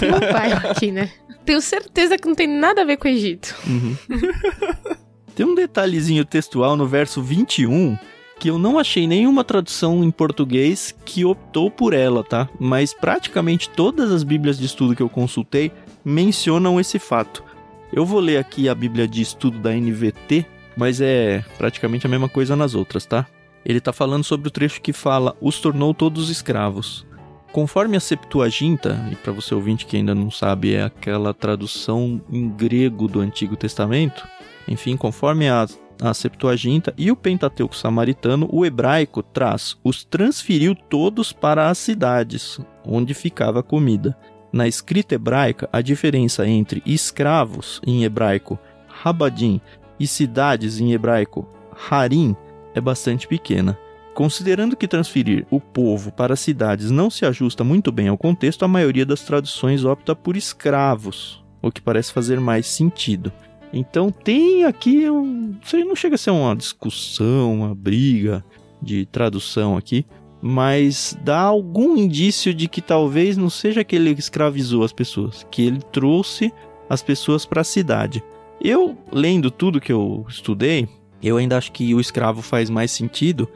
[0.00, 1.10] Tem um bairro aqui, né?
[1.44, 3.54] Tenho certeza que não tem nada a ver com o Egito.
[3.66, 3.96] Uhum.
[5.34, 7.96] Tem um detalhezinho textual no verso 21
[8.40, 12.48] que eu não achei nenhuma tradução em português que optou por ela, tá?
[12.58, 15.70] Mas praticamente todas as bíblias de estudo que eu consultei
[16.02, 17.44] mencionam esse fato.
[17.92, 22.30] Eu vou ler aqui a Bíblia de estudo da NVT, mas é praticamente a mesma
[22.30, 23.26] coisa nas outras, tá?
[23.62, 27.06] Ele está falando sobre o trecho que fala: os tornou todos escravos.
[27.52, 32.48] Conforme a Septuaginta, e para você ouvinte que ainda não sabe, é aquela tradução em
[32.48, 34.26] grego do Antigo Testamento,
[34.66, 35.66] enfim, conforme a,
[36.00, 42.58] a Septuaginta e o Pentateuco samaritano, o hebraico traz os transferiu todos para as cidades
[42.84, 44.16] onde ficava a comida.
[44.52, 48.58] Na escrita hebraica, a diferença entre escravos em hebraico
[48.88, 49.60] rabadim
[49.98, 51.48] e cidades em hebraico
[51.90, 52.34] harim
[52.74, 53.78] é bastante pequena.
[54.14, 58.68] Considerando que transferir o povo para cidades não se ajusta muito bem ao contexto, a
[58.68, 63.32] maioria das traduções opta por escravos, o que parece fazer mais sentido.
[63.72, 65.54] Então tem aqui um.
[65.62, 68.44] Isso não chega a ser uma discussão, uma briga
[68.82, 70.04] de tradução aqui,
[70.42, 75.62] mas dá algum indício de que talvez não seja que ele escravizou as pessoas, que
[75.62, 76.52] ele trouxe
[76.88, 78.22] as pessoas para a cidade.
[78.60, 80.88] Eu, lendo tudo que eu estudei,
[81.22, 83.48] eu ainda acho que o escravo faz mais sentido,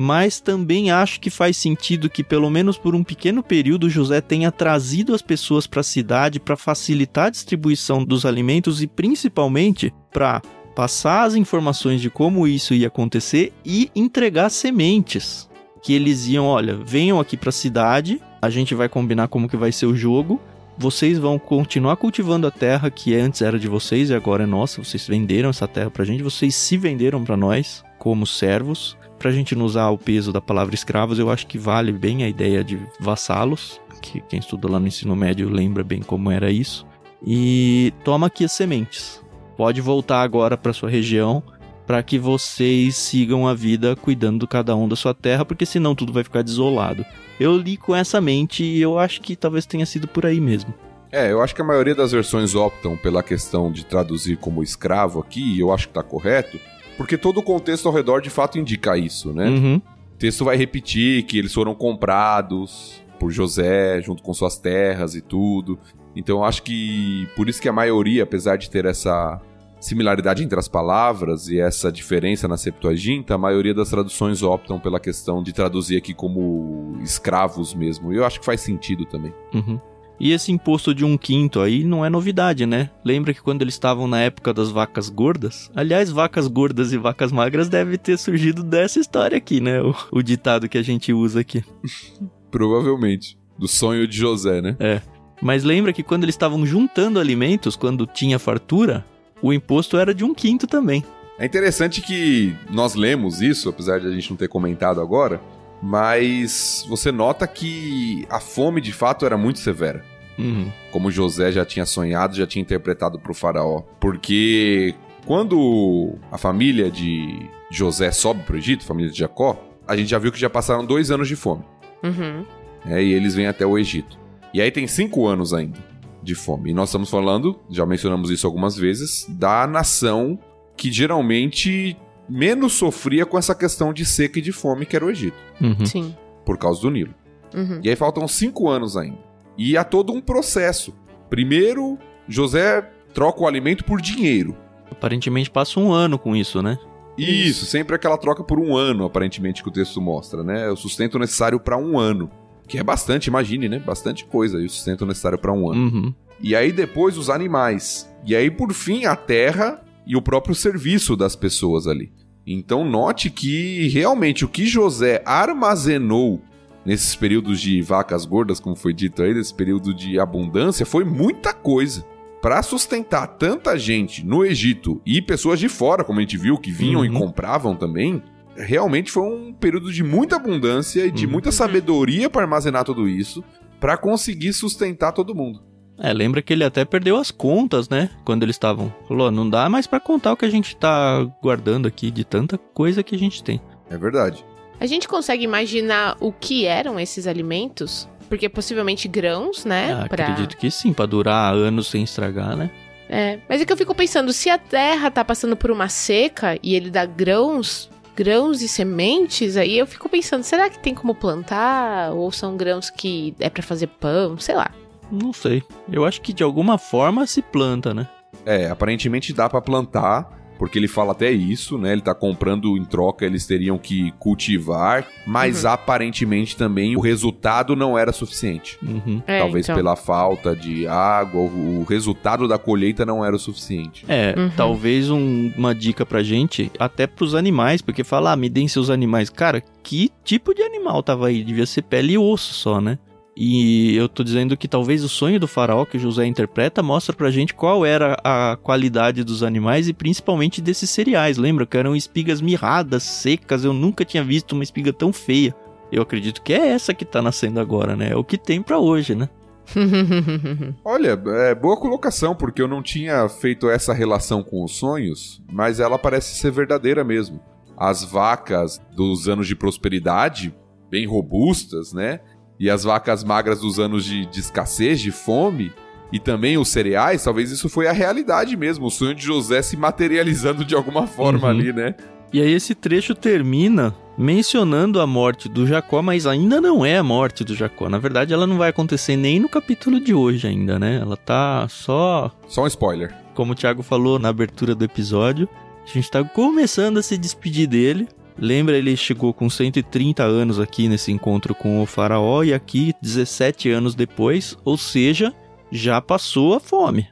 [0.00, 4.52] mas também acho que faz sentido que, pelo menos por um pequeno período, José tenha
[4.52, 10.40] trazido as pessoas para a cidade para facilitar a distribuição dos alimentos e principalmente para
[10.76, 15.50] passar as informações de como isso ia acontecer e entregar sementes.
[15.82, 19.56] Que eles iam, olha, venham aqui para a cidade, a gente vai combinar como que
[19.56, 20.40] vai ser o jogo
[20.80, 24.80] vocês vão continuar cultivando a terra que antes era de vocês e agora é nossa.
[24.80, 28.96] Vocês venderam essa terra pra gente, vocês se venderam para nós como servos.
[29.18, 32.28] Pra gente não usar o peso da palavra escravos, eu acho que vale bem a
[32.28, 36.86] ideia de vassalos, que quem estuda lá no ensino médio lembra bem como era isso.
[37.26, 39.20] E toma aqui as sementes.
[39.56, 41.42] Pode voltar agora para sua região
[41.88, 46.12] para que vocês sigam a vida cuidando cada um da sua terra, porque senão tudo
[46.12, 47.02] vai ficar desolado.
[47.40, 50.74] Eu li com essa mente e eu acho que talvez tenha sido por aí mesmo.
[51.10, 55.18] É, eu acho que a maioria das versões optam pela questão de traduzir como escravo
[55.18, 56.60] aqui, e eu acho que tá correto,
[56.98, 59.48] porque todo o contexto ao redor de fato indica isso, né?
[59.48, 59.76] Uhum.
[59.76, 65.20] O texto vai repetir que eles foram comprados por José, junto com suas terras e
[65.20, 65.78] tudo.
[66.16, 69.40] Então eu acho que por isso que a maioria, apesar de ter essa
[69.80, 74.98] similaridade entre as palavras e essa diferença na Septuaginta, a maioria das traduções optam pela
[74.98, 78.12] questão de traduzir aqui como escravos mesmo.
[78.12, 79.32] E eu acho que faz sentido também.
[79.54, 79.80] Uhum.
[80.20, 82.90] E esse imposto de um quinto aí não é novidade, né?
[83.04, 85.70] Lembra que quando eles estavam na época das vacas gordas?
[85.74, 89.80] Aliás, vacas gordas e vacas magras deve ter surgido dessa história aqui, né?
[89.80, 91.64] O, o ditado que a gente usa aqui.
[92.50, 93.38] Provavelmente.
[93.56, 94.76] Do sonho de José, né?
[94.78, 95.00] É.
[95.40, 99.04] Mas lembra que quando eles estavam juntando alimentos, quando tinha fartura,
[99.40, 101.04] o imposto era de um quinto também.
[101.38, 105.40] É interessante que nós lemos isso, apesar de a gente não ter comentado agora,
[105.82, 110.04] mas você nota que a fome de fato era muito severa.
[110.38, 110.70] Uhum.
[110.92, 113.82] Como José já tinha sonhado, já tinha interpretado para o faraó.
[114.00, 114.94] Porque
[115.26, 120.10] quando a família de José sobe para o Egito, a família de Jacó, a gente
[120.10, 121.64] já viu que já passaram dois anos de fome.
[122.02, 122.44] Uhum.
[122.86, 124.18] É, e eles vêm até o Egito.
[124.54, 125.78] E aí tem cinco anos ainda
[126.22, 126.70] de fome.
[126.70, 130.38] E nós estamos falando, já mencionamos isso algumas vezes, da nação
[130.76, 131.96] que geralmente
[132.28, 135.36] menos sofria com essa questão de seca e de fome, que era o Egito.
[135.60, 135.86] Uhum.
[135.86, 136.16] Sim.
[136.44, 137.14] Por causa do Nilo.
[137.54, 137.80] Uhum.
[137.82, 139.18] E aí faltam cinco anos ainda.
[139.56, 140.94] E há todo um processo.
[141.30, 144.56] Primeiro, José troca o alimento por dinheiro.
[144.90, 146.78] Aparentemente passa um ano com isso, né?
[147.16, 150.66] Isso, sempre aquela troca por um ano, aparentemente, que o texto mostra, né?
[150.66, 152.30] É o sustento necessário para um ano.
[152.68, 153.78] Que é bastante, imagine, né?
[153.80, 154.60] Bastante coisa.
[154.60, 155.80] E o sustento necessário para um ano.
[155.80, 156.14] Uhum.
[156.40, 158.08] E aí depois os animais.
[158.24, 162.10] E aí, por fim, a terra e o próprio serviço das pessoas ali.
[162.46, 166.40] Então note que realmente o que José armazenou
[166.84, 171.52] nesses períodos de vacas gordas, como foi dito aí, nesse período de abundância, foi muita
[171.52, 172.02] coisa.
[172.40, 176.70] Para sustentar tanta gente no Egito e pessoas de fora, como a gente viu, que
[176.70, 177.18] vinham e Uhum.
[177.18, 178.22] compravam também,
[178.56, 181.32] realmente foi um período de muita abundância e de Uhum.
[181.32, 183.44] muita sabedoria para armazenar tudo isso,
[183.80, 185.60] para conseguir sustentar todo mundo.
[186.00, 188.08] É, lembra que ele até perdeu as contas, né?
[188.24, 188.92] Quando eles estavam.
[189.08, 192.56] Falou, não dá mais pra contar o que a gente tá guardando aqui de tanta
[192.56, 193.60] coisa que a gente tem.
[193.90, 194.44] É verdade.
[194.80, 198.08] A gente consegue imaginar o que eram esses alimentos?
[198.28, 199.92] Porque possivelmente grãos, né?
[200.04, 202.70] Ah, pra- Acredito que sim, pra durar anos sem estragar, né?
[203.08, 206.58] É, mas é que eu fico pensando, se a terra tá passando por uma seca
[206.62, 211.14] e ele dá grãos, grãos e sementes, aí eu fico pensando, será que tem como
[211.14, 212.12] plantar?
[212.12, 214.36] Ou são grãos que é para fazer pão?
[214.38, 214.70] Sei lá.
[215.10, 215.62] Não sei.
[215.90, 218.08] Eu acho que de alguma forma se planta, né?
[218.44, 221.92] É, aparentemente dá para plantar, porque ele fala até isso, né?
[221.92, 225.70] Ele tá comprando em troca, eles teriam que cultivar, mas uhum.
[225.70, 228.76] aparentemente também o resultado não era suficiente.
[228.82, 229.22] Uhum.
[229.26, 229.76] É, Talvez então.
[229.76, 234.04] pela falta de água, o resultado da colheita não era o suficiente.
[234.08, 234.50] É, Uhum.
[234.56, 238.90] talvez um- uma dica pra gente, até pros animais, porque fala, ah, me deem seus
[238.90, 239.30] animais.
[239.30, 241.44] Cara, que tipo de animal tava aí?
[241.44, 242.98] Devia ser pele e osso só, né?
[243.40, 247.30] E eu tô dizendo que talvez o sonho do faraó que José interpreta mostra pra
[247.30, 251.38] gente qual era a qualidade dos animais e principalmente desses cereais.
[251.38, 255.54] Lembra que eram espigas mirradas, secas, eu nunca tinha visto uma espiga tão feia.
[255.92, 258.10] Eu acredito que é essa que tá nascendo agora, né?
[258.10, 259.28] É o que tem pra hoje, né?
[260.84, 261.10] Olha,
[261.46, 265.96] é boa colocação, porque eu não tinha feito essa relação com os sonhos, mas ela
[265.96, 267.40] parece ser verdadeira mesmo.
[267.76, 270.52] As vacas dos anos de prosperidade,
[270.90, 272.18] bem robustas, né?
[272.58, 275.72] E as vacas magras dos anos de, de escassez, de fome,
[276.12, 279.76] e também os cereais, talvez isso foi a realidade mesmo, o sonho de José se
[279.76, 281.48] materializando de alguma forma Uhum.
[281.58, 281.94] ali, né?
[282.32, 287.02] E aí esse trecho termina mencionando a morte do Jacó, mas ainda não é a
[287.02, 287.88] morte do Jacó.
[287.88, 290.98] Na verdade, ela não vai acontecer nem no capítulo de hoje ainda, né?
[291.00, 293.14] Ela tá só, Só um spoiler.
[293.34, 295.48] como o Thiago falou na abertura do episódio,
[295.86, 298.08] a gente tá começando a se despedir dele.
[298.38, 303.70] Lembra, ele chegou com 130 anos aqui nesse encontro com o faraó e aqui 17
[303.70, 305.34] anos depois, ou seja,
[305.70, 307.08] já passou a fome.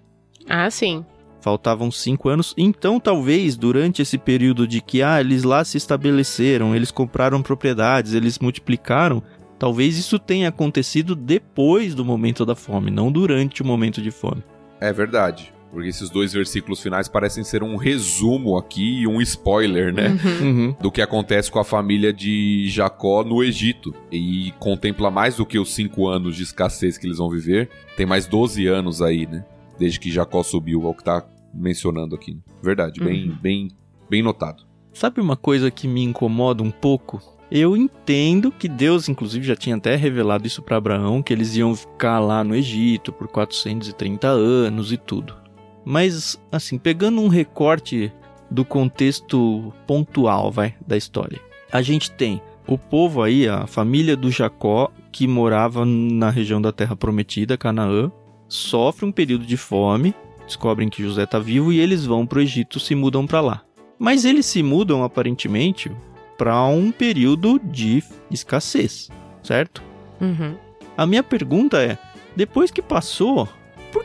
[0.48, 1.04] ah, sim.
[1.40, 6.74] Faltavam cinco anos, então talvez durante esse período de que ah, eles lá se estabeleceram,
[6.74, 9.22] eles compraram propriedades, eles multiplicaram,
[9.56, 14.42] talvez isso tenha acontecido depois do momento da fome, não durante o momento de fome.
[14.80, 15.52] É verdade.
[15.76, 20.16] Porque esses dois versículos finais parecem ser um resumo aqui e um spoiler, né?
[20.40, 20.46] Uhum.
[20.48, 20.76] Uhum.
[20.80, 23.94] do que acontece com a família de Jacó no Egito.
[24.10, 27.68] E contempla mais do que os cinco anos de escassez que eles vão viver.
[27.94, 29.44] Tem mais 12 anos aí, né?
[29.78, 32.32] Desde que Jacó subiu, é o que tá mencionando aqui.
[32.32, 32.40] né?
[32.62, 33.36] Verdade, bem, Uhum.
[33.42, 33.68] bem,
[34.08, 34.64] bem notado.
[34.94, 37.20] Sabe uma coisa que me incomoda um pouco?
[37.50, 41.76] Eu entendo que Deus, inclusive, já tinha até revelado isso para Abraão, que eles iam
[41.76, 45.44] ficar lá no Egito por 430 anos e tudo.
[45.88, 48.12] Mas, assim, pegando um recorte
[48.50, 51.40] do contexto pontual, vai, da história.
[51.70, 56.72] A gente tem o povo aí, a família do Jacó, que morava na região da
[56.72, 58.10] Terra Prometida, Canaã,
[58.48, 60.12] sofre um período de fome,
[60.44, 63.62] descobrem que José está vivo e eles vão pro Egito, se mudam para lá.
[63.96, 65.88] Mas eles se mudam aparentemente
[66.36, 69.08] para um período de escassez,
[69.40, 69.84] certo?
[70.20, 70.56] Uhum.
[70.96, 71.96] A minha pergunta é:
[72.34, 73.48] depois que passou,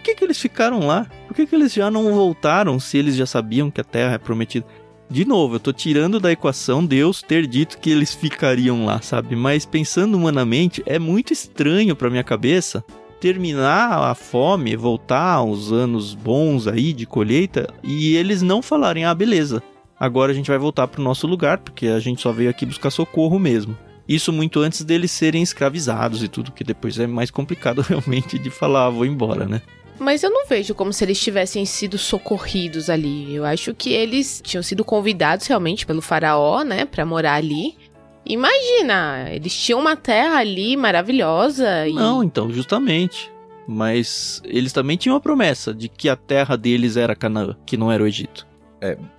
[0.02, 1.08] que, que eles ficaram lá?
[1.28, 4.18] Por que, que eles já não voltaram se eles já sabiam que a terra é
[4.18, 4.66] prometida?
[5.10, 9.36] De novo, eu tô tirando da equação Deus ter dito que eles ficariam lá, sabe?
[9.36, 12.84] Mas pensando humanamente, é muito estranho pra minha cabeça
[13.20, 19.14] terminar a fome, voltar aos anos bons aí de colheita e eles não falarem: "Ah,
[19.14, 19.62] beleza.
[20.00, 22.90] Agora a gente vai voltar pro nosso lugar, porque a gente só veio aqui buscar
[22.90, 23.78] socorro mesmo".
[24.08, 28.50] Isso muito antes deles serem escravizados e tudo, que depois é mais complicado realmente de
[28.50, 29.62] falar, ah, vou embora, né?
[30.02, 33.36] Mas eu não vejo como se eles tivessem sido socorridos ali.
[33.36, 37.78] Eu acho que eles tinham sido convidados realmente pelo faraó, né, Pra morar ali.
[38.26, 43.32] Imagina, eles tinham uma terra ali maravilhosa e Não, então, justamente.
[43.68, 47.92] Mas eles também tinham a promessa de que a terra deles era Canaã, que não
[47.92, 48.48] era o Egito.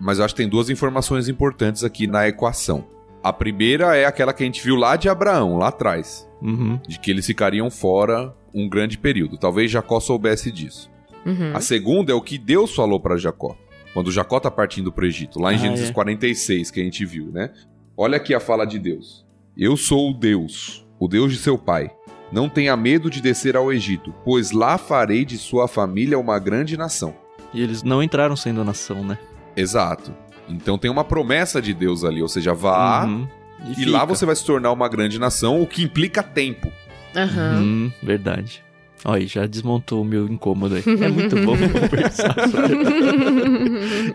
[0.01, 2.85] Mas eu acho que tem duas informações importantes aqui na equação.
[3.23, 6.29] A primeira é aquela que a gente viu lá de Abraão, lá atrás.
[6.42, 6.81] Uhum.
[6.88, 9.36] De que eles ficariam fora um grande período.
[9.36, 10.90] Talvez Jacó soubesse disso.
[11.24, 11.54] Uhum.
[11.54, 13.56] A segunda é o que Deus falou para Jacó.
[13.94, 15.92] Quando Jacó tá partindo pro Egito, lá em Ah, Gênesis é.
[15.92, 17.50] 46, que a gente viu, né?
[17.96, 19.24] Olha aqui a fala de Deus.
[19.56, 21.90] Eu sou o Deus, o Deus de seu pai.
[22.32, 26.76] Não tenha medo de descer ao Egito, pois lá farei de sua família uma grande
[26.76, 27.14] nação.
[27.52, 29.18] E eles não entraram sendo nação, né?
[29.54, 30.14] Exato.
[30.48, 33.28] Então tem uma promessa de Deus ali, ou seja, vá Uhum.
[33.68, 33.90] e, fica.
[33.90, 36.72] lá você vai se tornar uma grande nação, o que implica tempo.
[37.16, 37.59] Aham.
[37.61, 38.62] Uhum, verdade.
[39.05, 40.82] Olha, já desmontou o meu incômodo aí.
[40.86, 42.34] É muito bom conversar.
[42.49, 42.76] sobre-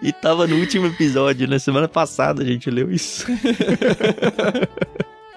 [0.02, 1.60] E tava no último episódio, né?
[1.60, 3.26] Semana passada a gente leu isso.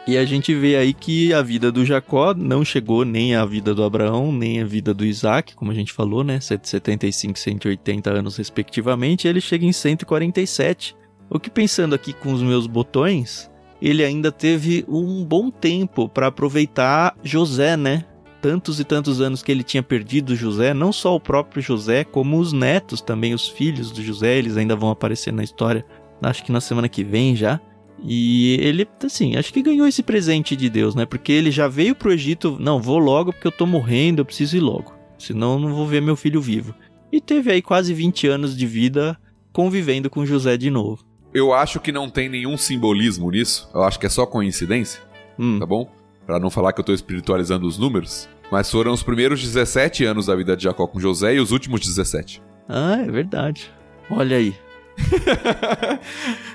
[0.07, 3.74] e a gente vê aí que a vida do Jacó não chegou nem à vida
[3.74, 6.41] do Abraão, nem à vida do Isaac, como a gente falou, né?
[6.41, 9.26] 175 e 180 anos respectivamente.
[9.26, 10.97] E ele chega em 147.
[11.28, 13.49] O que pensando aqui com os meus botões,
[13.81, 18.05] ele ainda teve um bom tempo para aproveitar José, né?
[18.43, 22.39] Tantos e tantos anos que ele tinha perdido José, não só o próprio José, como
[22.39, 25.85] os netos também, os filhos do José, eles ainda vão aparecer na história,
[26.22, 27.61] acho que na semana que vem já.
[28.03, 31.05] E ele, assim, acho que ganhou esse presente de Deus, né?
[31.05, 34.57] Porque ele já veio pro Egito, não, vou logo porque eu tô morrendo, eu preciso
[34.57, 34.95] ir logo.
[35.18, 36.74] Senão não vou ver meu filho vivo.
[37.12, 39.18] E teve aí quase 20 anos de vida
[39.53, 41.05] convivendo com José de novo.
[41.33, 43.70] Eu acho que não tem nenhum simbolismo nisso.
[43.72, 45.01] Eu acho que é só coincidência,
[45.39, 45.91] Hum, tá bom?
[46.26, 48.28] Pra não falar que eu tô espiritualizando os números.
[48.51, 51.81] Mas foram os primeiros 17 anos da vida de Jacó com José e os últimos
[51.81, 52.43] 17.
[52.68, 53.70] Ah, é verdade.
[54.11, 54.55] Olha aí.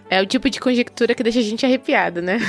[0.07, 2.38] É o tipo de conjectura que deixa a gente arrepiado, né?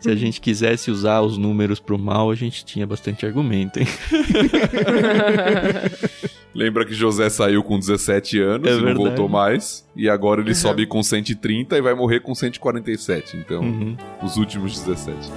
[0.00, 3.86] Se a gente quisesse usar os números pro mal, a gente tinha bastante argumento, hein?
[6.58, 9.04] Lembra que José saiu com 17 anos É e não verdade.
[9.06, 9.86] voltou mais.
[9.94, 10.54] E agora ele Uhum.
[10.56, 13.36] sobe com 130 e vai morrer com 147.
[13.36, 13.96] Então, Uhum.
[14.24, 15.30] os últimos 17.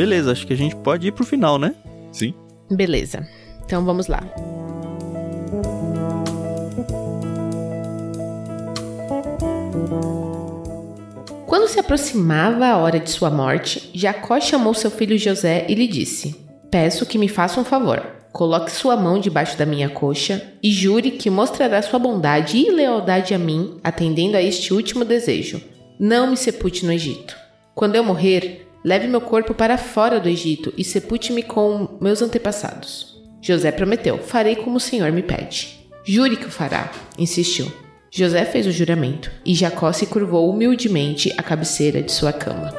[0.00, 1.74] Beleza, acho que a gente pode ir pro final, né?
[2.10, 2.32] Sim.
[2.70, 3.28] Beleza.
[3.62, 4.22] Então vamos lá.
[11.46, 15.86] Quando se aproximava a hora de sua morte, Jacó chamou seu filho José e lhe
[15.86, 16.34] disse:
[16.70, 18.00] Peço que me faça um favor.
[18.32, 23.34] Coloque sua mão debaixo da minha coxa e jure que mostrará sua bondade e lealdade
[23.34, 25.60] a mim, atendendo a este último desejo.
[25.98, 27.36] Não me sepulte no Egito.
[27.74, 33.20] Quando eu morrer, leve meu corpo para fora do Egito e sepulte-me com meus antepassados.
[33.40, 35.80] José prometeu: Farei como o Senhor me pede.
[36.04, 37.70] Jure que o fará, insistiu.
[38.10, 42.74] José fez o juramento e Jacó se curvou humildemente à cabeceira de sua cama.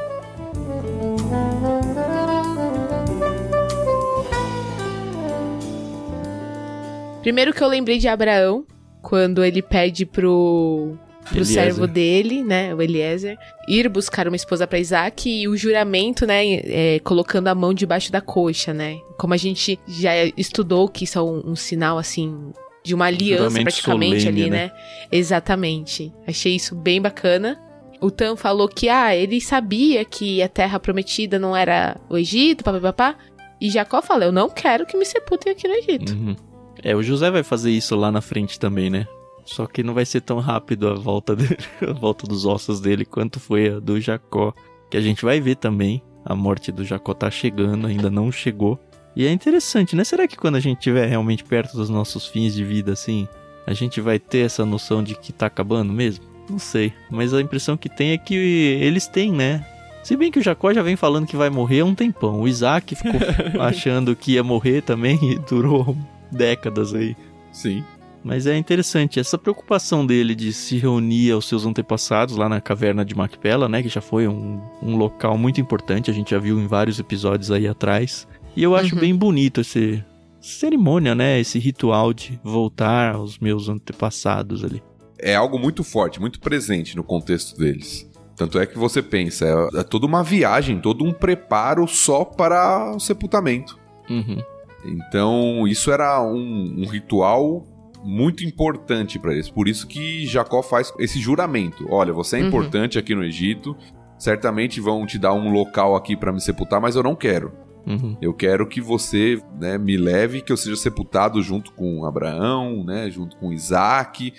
[7.21, 8.65] Primeiro que eu lembrei de Abraão,
[9.01, 11.63] quando ele pede pro, pro Eliezer.
[11.63, 16.43] servo dele, né, o Eliezer, ir buscar uma esposa para Isaac e o juramento, né,
[16.63, 18.99] é, colocando a mão debaixo da coxa, né?
[19.17, 22.51] Como a gente já estudou que isso é um, um sinal, assim,
[22.83, 24.65] de uma aliança Juramento praticamente solene, ali, né?
[24.65, 24.71] né?
[25.11, 26.11] Exatamente.
[26.27, 27.59] Achei isso bem bacana.
[27.99, 32.63] O Tan falou que, ah, ele sabia que a terra prometida não era o Egito,
[32.63, 33.15] papapá.
[33.59, 36.13] E Jacó falou, eu não quero que me sepultem aqui no Egito.
[36.13, 36.35] Uhum.
[36.83, 39.05] É, o José vai fazer isso lá na frente também, né?
[39.51, 43.03] Só que não vai ser tão rápido a volta dele, a volta dos ossos dele
[43.03, 44.53] quanto foi a do Jacó,
[44.89, 46.01] que a gente vai ver também.
[46.23, 48.79] A morte do Jacó tá chegando, ainda não chegou.
[49.13, 50.05] E é interessante, né?
[50.05, 53.27] Será que quando a gente estiver realmente perto dos nossos fins de vida, assim,
[53.67, 56.23] a gente vai ter essa noção de que tá acabando mesmo?
[56.49, 56.93] Não sei.
[57.09, 59.65] Mas a impressão que tem é que eles têm, né?
[60.01, 62.39] Se bem que o Jacó já vem falando que vai morrer há um tempão.
[62.39, 63.19] O Isaac ficou
[63.59, 65.97] achando que ia morrer também e durou
[66.31, 67.17] décadas aí.
[67.51, 67.83] Sim.
[68.23, 73.03] Mas é interessante essa preocupação dele de se reunir aos seus antepassados lá na caverna
[73.03, 73.81] de Macpela, né?
[73.81, 77.49] Que já foi um, um local muito importante, a gente já viu em vários episódios
[77.49, 78.27] aí atrás.
[78.55, 79.01] E eu acho Uhum.
[79.01, 80.03] bem bonito esse
[80.39, 81.39] cerimônia, né?
[81.39, 84.83] Esse ritual de voltar aos meus antepassados ali.
[85.19, 88.07] É algo muito forte, muito presente no contexto deles.
[88.35, 92.91] Tanto é que você pensa, é, é toda uma viagem, todo um preparo só para
[92.95, 93.77] o sepultamento.
[94.09, 94.41] Uhum.
[94.83, 97.67] Então, isso era um, um ritual
[98.03, 99.49] muito importante para eles.
[99.49, 101.85] Por isso que Jacó faz esse juramento.
[101.89, 102.47] Olha, você é Uhum.
[102.47, 103.75] importante aqui no Egito.
[104.17, 107.51] Certamente vão te dar um local aqui para me sepultar, mas eu não quero.
[107.87, 108.15] Uhum.
[108.21, 113.09] Eu quero que você né, me leve, que eu seja sepultado junto com Abraão, né,
[113.09, 114.31] junto com Isaac.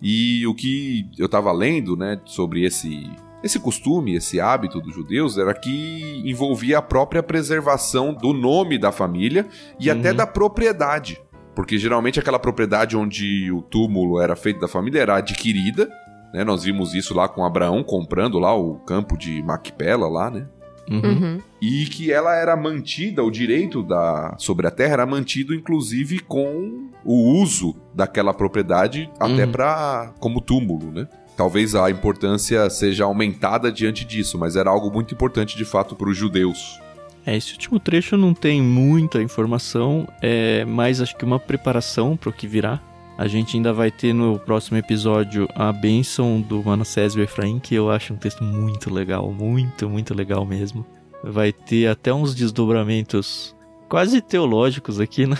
[0.00, 3.10] E o que eu estava lendo né, sobre esse,
[3.42, 8.90] esse costume, esse hábito dos judeus, era que envolvia a própria preservação do nome da
[8.90, 9.46] família
[9.78, 10.16] e até Uhum.
[10.16, 11.20] da propriedade.
[11.56, 15.88] Porque geralmente aquela propriedade onde o túmulo era feito da família era adquirida.
[16.34, 20.46] Né, nós vimos isso lá com Abraão comprando lá o campo de Macpela lá, né?
[20.88, 21.00] Uhum.
[21.00, 21.40] Uhum.
[21.60, 26.90] e que ela era mantida, o direito da sobre a terra era mantido inclusive com
[27.04, 29.50] o uso daquela propriedade até Uhum.
[29.50, 31.08] para como túmulo, né?
[31.36, 36.08] Talvez a importância seja aumentada diante disso, mas era algo muito importante de fato para
[36.08, 36.80] os judeus.
[37.26, 42.30] É, esse último trecho não tem muita informação, é mais acho que uma preparação para
[42.30, 42.80] o que virá.
[43.18, 47.74] A gente ainda vai ter no próximo episódio a bênção do Manassés e Efraim, que
[47.74, 50.86] eu acho um texto muito legal, muito, muito legal mesmo.
[51.24, 53.56] Vai ter até uns desdobramentos
[53.88, 55.36] quase teológicos aqui, né?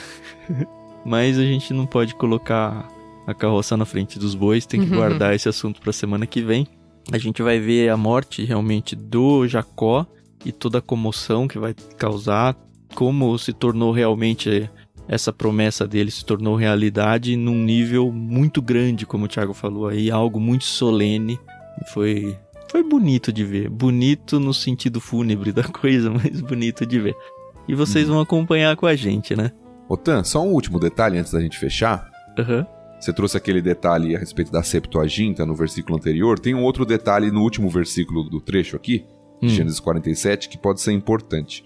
[1.04, 2.88] Mas a gente não pode colocar
[3.26, 4.96] a carroça na frente dos bois, tem que Uhum.
[4.96, 6.66] guardar esse assunto para semana que vem.
[7.12, 10.06] A gente vai ver a morte realmente do Jacó
[10.44, 12.56] e toda a comoção que vai causar,
[12.94, 14.70] como se tornou realmente
[15.08, 20.10] essa promessa dele se tornou realidade num nível muito grande, como o Thiago falou aí,
[20.10, 21.38] algo muito solene.
[21.92, 22.36] Foi
[22.68, 27.16] foi bonito de ver, bonito no sentido fúnebre da coisa, mas bonito de ver.
[27.68, 28.14] E vocês hum.
[28.14, 29.52] vão acompanhar com a gente, né?
[29.88, 32.10] Otan, só um último detalhe antes da gente fechar.
[32.38, 32.66] Uhum.
[33.00, 36.38] Você trouxe aquele detalhe a respeito da Septuaginta no versículo anterior.
[36.40, 39.04] Tem um outro detalhe no último versículo do trecho aqui,
[39.42, 39.48] hum.
[39.48, 41.64] Gênesis 47, que pode ser importante.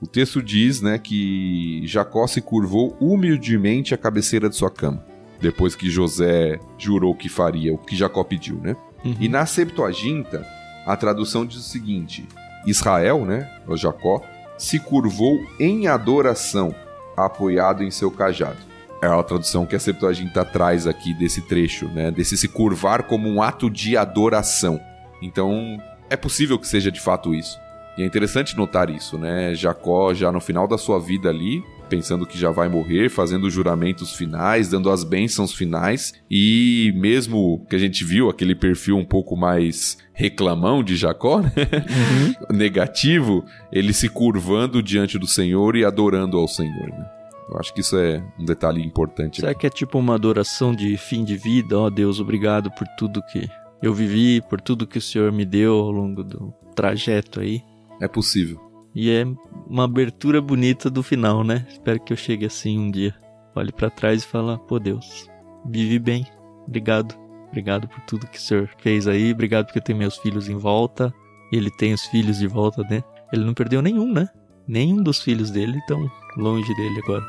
[0.00, 5.04] O texto diz né, que Jacó se curvou humildemente à cabeceira de sua cama,
[5.40, 8.56] depois que José jurou que faria o que Jacó pediu.
[8.56, 8.76] Né?
[9.04, 9.16] Uhum.
[9.20, 10.46] E na Septuaginta,
[10.86, 12.26] a tradução diz o seguinte:
[12.64, 14.22] Israel, né, o Jacó,
[14.56, 16.74] se curvou em adoração,
[17.16, 18.68] apoiado em seu cajado
[19.00, 22.10] é a tradução que a Septuaginta traz aqui desse trecho, né?
[22.10, 24.80] Desse se curvar como um ato de adoração.
[25.22, 25.78] Então,
[26.10, 27.58] é possível que seja de fato isso.
[27.96, 29.54] E é interessante notar isso, né?
[29.56, 33.52] Jacó, já no final da sua vida ali, pensando que já vai morrer, fazendo os
[33.52, 39.04] juramentos finais, dando as bênçãos finais, e mesmo que a gente viu aquele perfil um
[39.04, 41.52] pouco mais reclamão de Jacó, né?
[41.56, 42.46] Uhum.
[42.56, 47.04] negativo, ele se curvando diante do Senhor e adorando ao Senhor, né?
[47.50, 49.40] Eu acho que isso é um detalhe importante.
[49.40, 49.60] Será aqui.
[49.60, 51.78] que é tipo uma adoração de fim de vida?
[51.78, 53.48] Ó oh, Deus, obrigado por tudo que
[53.82, 57.62] eu vivi, por tudo que o Senhor me deu ao longo do trajeto aí.
[58.00, 58.60] É possível.
[58.94, 59.24] E é
[59.66, 61.66] uma abertura bonita do final, né?
[61.68, 63.14] Espero que eu chegue assim um dia.
[63.54, 65.28] Olhe para trás e fala: pô, Deus,
[65.68, 66.26] vivi bem.
[66.66, 67.14] Obrigado.
[67.48, 69.32] Obrigado por tudo que o Senhor fez aí.
[69.32, 71.12] Obrigado porque eu tenho meus filhos em volta.
[71.52, 73.02] Ele tem os filhos de volta, né?
[73.32, 74.28] Ele não perdeu nenhum, né?
[74.66, 77.24] Nenhum dos filhos dele estão longe dele agora.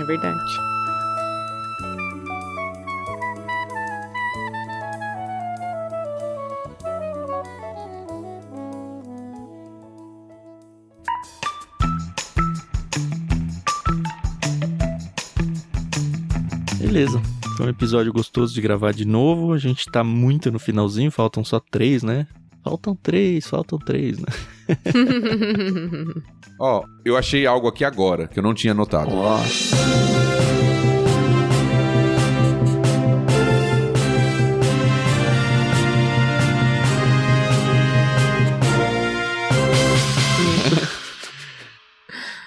[0.00, 0.73] É verdade.
[16.94, 17.20] Beleza.
[17.56, 19.52] Foi um episódio gostoso de gravar de novo.
[19.52, 22.24] A gente tá muito no finalzinho, faltam só três, né?
[22.62, 24.28] Faltam três, faltam três, né?
[26.56, 29.10] Ó, oh, eu achei algo aqui agora que eu não tinha notado.
[29.10, 29.74] Nossa.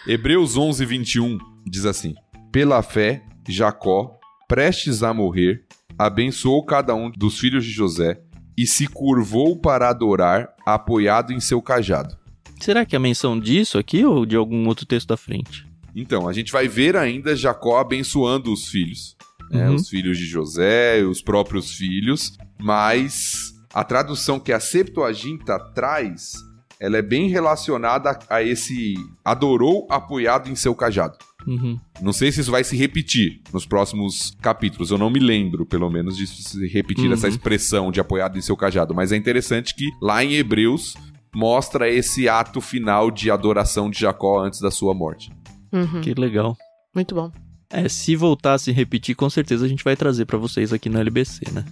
[0.07, 2.15] Hebreus 11, 21 diz assim:
[2.49, 4.17] Pela fé, Jacó,
[4.47, 5.63] prestes a morrer,
[5.97, 8.21] abençoou cada um dos filhos de José
[8.57, 12.17] e se curvou para adorar, apoiado em seu cajado.
[12.59, 15.67] Será que é a menção disso aqui ou de algum outro texto da frente?
[15.95, 19.15] Então, a gente vai ver ainda Jacó abençoando os filhos.
[19.51, 19.67] Né?
[19.67, 19.75] Uhum.
[19.75, 22.37] Os filhos de José, os próprios filhos.
[22.59, 26.33] Mas a tradução que a Septuaginta traz,
[26.79, 31.17] ela é bem relacionada a esse adorou apoiado em seu cajado.
[31.47, 31.79] Uhum.
[32.01, 34.91] Não sei se isso vai se repetir nos próximos capítulos.
[34.91, 37.13] Eu não me lembro, pelo menos, de se repetir uhum.
[37.13, 38.93] essa expressão de apoiado em seu cajado.
[38.93, 40.95] Mas é interessante que lá em Hebreus
[41.33, 45.31] mostra esse ato final de adoração de Jacó antes da sua morte.
[45.71, 46.01] Uhum.
[46.01, 46.57] Que legal.
[46.93, 47.31] Muito bom.
[47.69, 50.89] É, se voltar a se repetir, com certeza a gente vai trazer para vocês aqui
[50.89, 51.63] no LBC, né?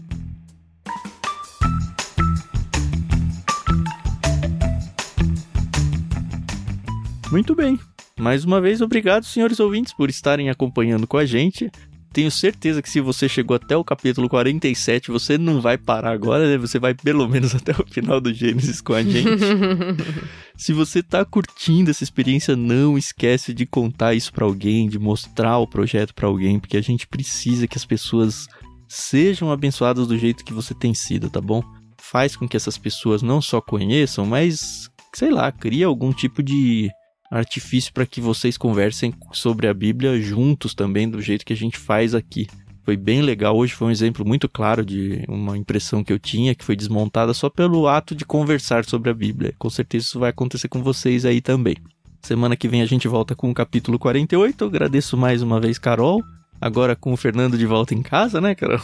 [7.32, 7.78] Muito bem.
[8.20, 11.70] Mais uma vez, obrigado, senhores ouvintes, por estarem acompanhando com a gente.
[12.14, 16.50] Tenho certeza que se você chegou até o capítulo 47, você não vai parar agora,
[16.50, 16.58] né?
[16.58, 19.44] Você vai pelo menos até o final do Gênesis com a gente.
[20.56, 25.58] se você tá curtindo essa experiência, não esquece de contar isso para alguém, de mostrar
[25.58, 28.48] o projeto para alguém, porque a gente precisa que as pessoas
[28.88, 31.62] sejam abençoadas do jeito que você tem sido, tá bom?
[31.98, 36.90] Faz com que essas pessoas não só conheçam, mas sei lá, cria algum tipo de
[37.38, 41.78] artifício para que vocês conversem sobre a Bíblia juntos também, do jeito que a gente
[41.78, 42.48] faz aqui.
[42.84, 43.58] Foi bem legal.
[43.58, 47.34] Hoje foi um exemplo muito claro de uma impressão que eu tinha, que foi desmontada
[47.34, 49.54] só pelo ato de conversar sobre a Bíblia.
[49.58, 51.76] Com certeza isso vai acontecer com vocês aí também.
[52.22, 54.64] Semana que vem a gente volta com o capítulo 48.
[54.64, 56.24] Eu agradeço mais uma vez, Carol.
[56.62, 58.80] Agora com o Fernando de volta em casa, né, Carol?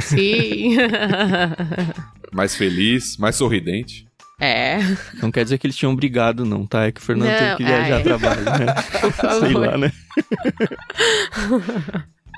[0.00, 0.76] Sim.
[2.32, 4.05] mais feliz, mais sorridente.
[4.38, 4.78] É.
[5.22, 6.84] Não quer dizer que eles tinham brigado, não, tá?
[6.84, 8.74] É que o Fernando não, teve que viajar a trabalho, né?
[9.00, 9.40] Por favor.
[9.40, 9.92] Sei lá, né?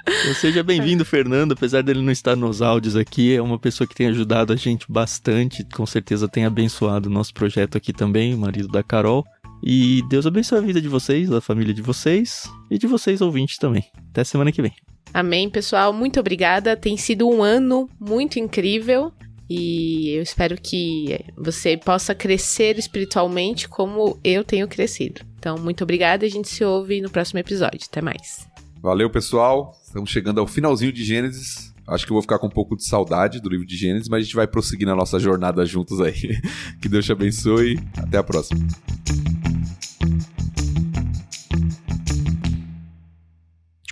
[0.09, 1.53] Então, seja bem-vindo, Fernando.
[1.53, 4.87] Apesar dele não estar nos áudios aqui, é uma pessoa que tem ajudado a gente
[4.89, 5.65] bastante.
[5.75, 9.25] Com certeza tem abençoado o nosso projeto aqui também, o marido da Carol.
[9.63, 13.59] E Deus abençoe a vida de vocês, da família de vocês e de vocês ouvintes
[13.59, 13.85] também.
[14.11, 14.73] Até semana que vem.
[15.13, 15.93] Amém, pessoal.
[15.93, 16.77] Muito obrigada.
[16.77, 19.13] Tem sido um ano muito incrível.
[19.49, 25.23] E eu espero que você possa crescer espiritualmente como eu tenho crescido.
[25.39, 27.81] Então, muito obrigada a gente se ouve no próximo episódio.
[27.89, 28.47] Até mais.
[28.83, 29.73] Valeu, pessoal.
[29.83, 31.73] Estamos chegando ao finalzinho de Gênesis.
[31.87, 34.21] Acho que eu vou ficar com um pouco de saudade do livro de Gênesis, mas
[34.21, 36.39] a gente vai prosseguir na nossa jornada juntos aí.
[36.83, 37.79] que Deus te abençoe.
[37.97, 38.61] Até a próxima.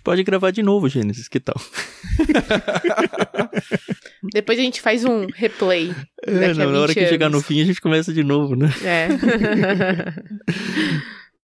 [0.07, 1.61] Pode gravar de novo, Gênesis, que tal?
[4.33, 5.93] Depois a gente faz um replay.
[6.23, 8.73] É, na hora que chegar no fim, a gente começa de novo, né?
[8.85, 9.09] É.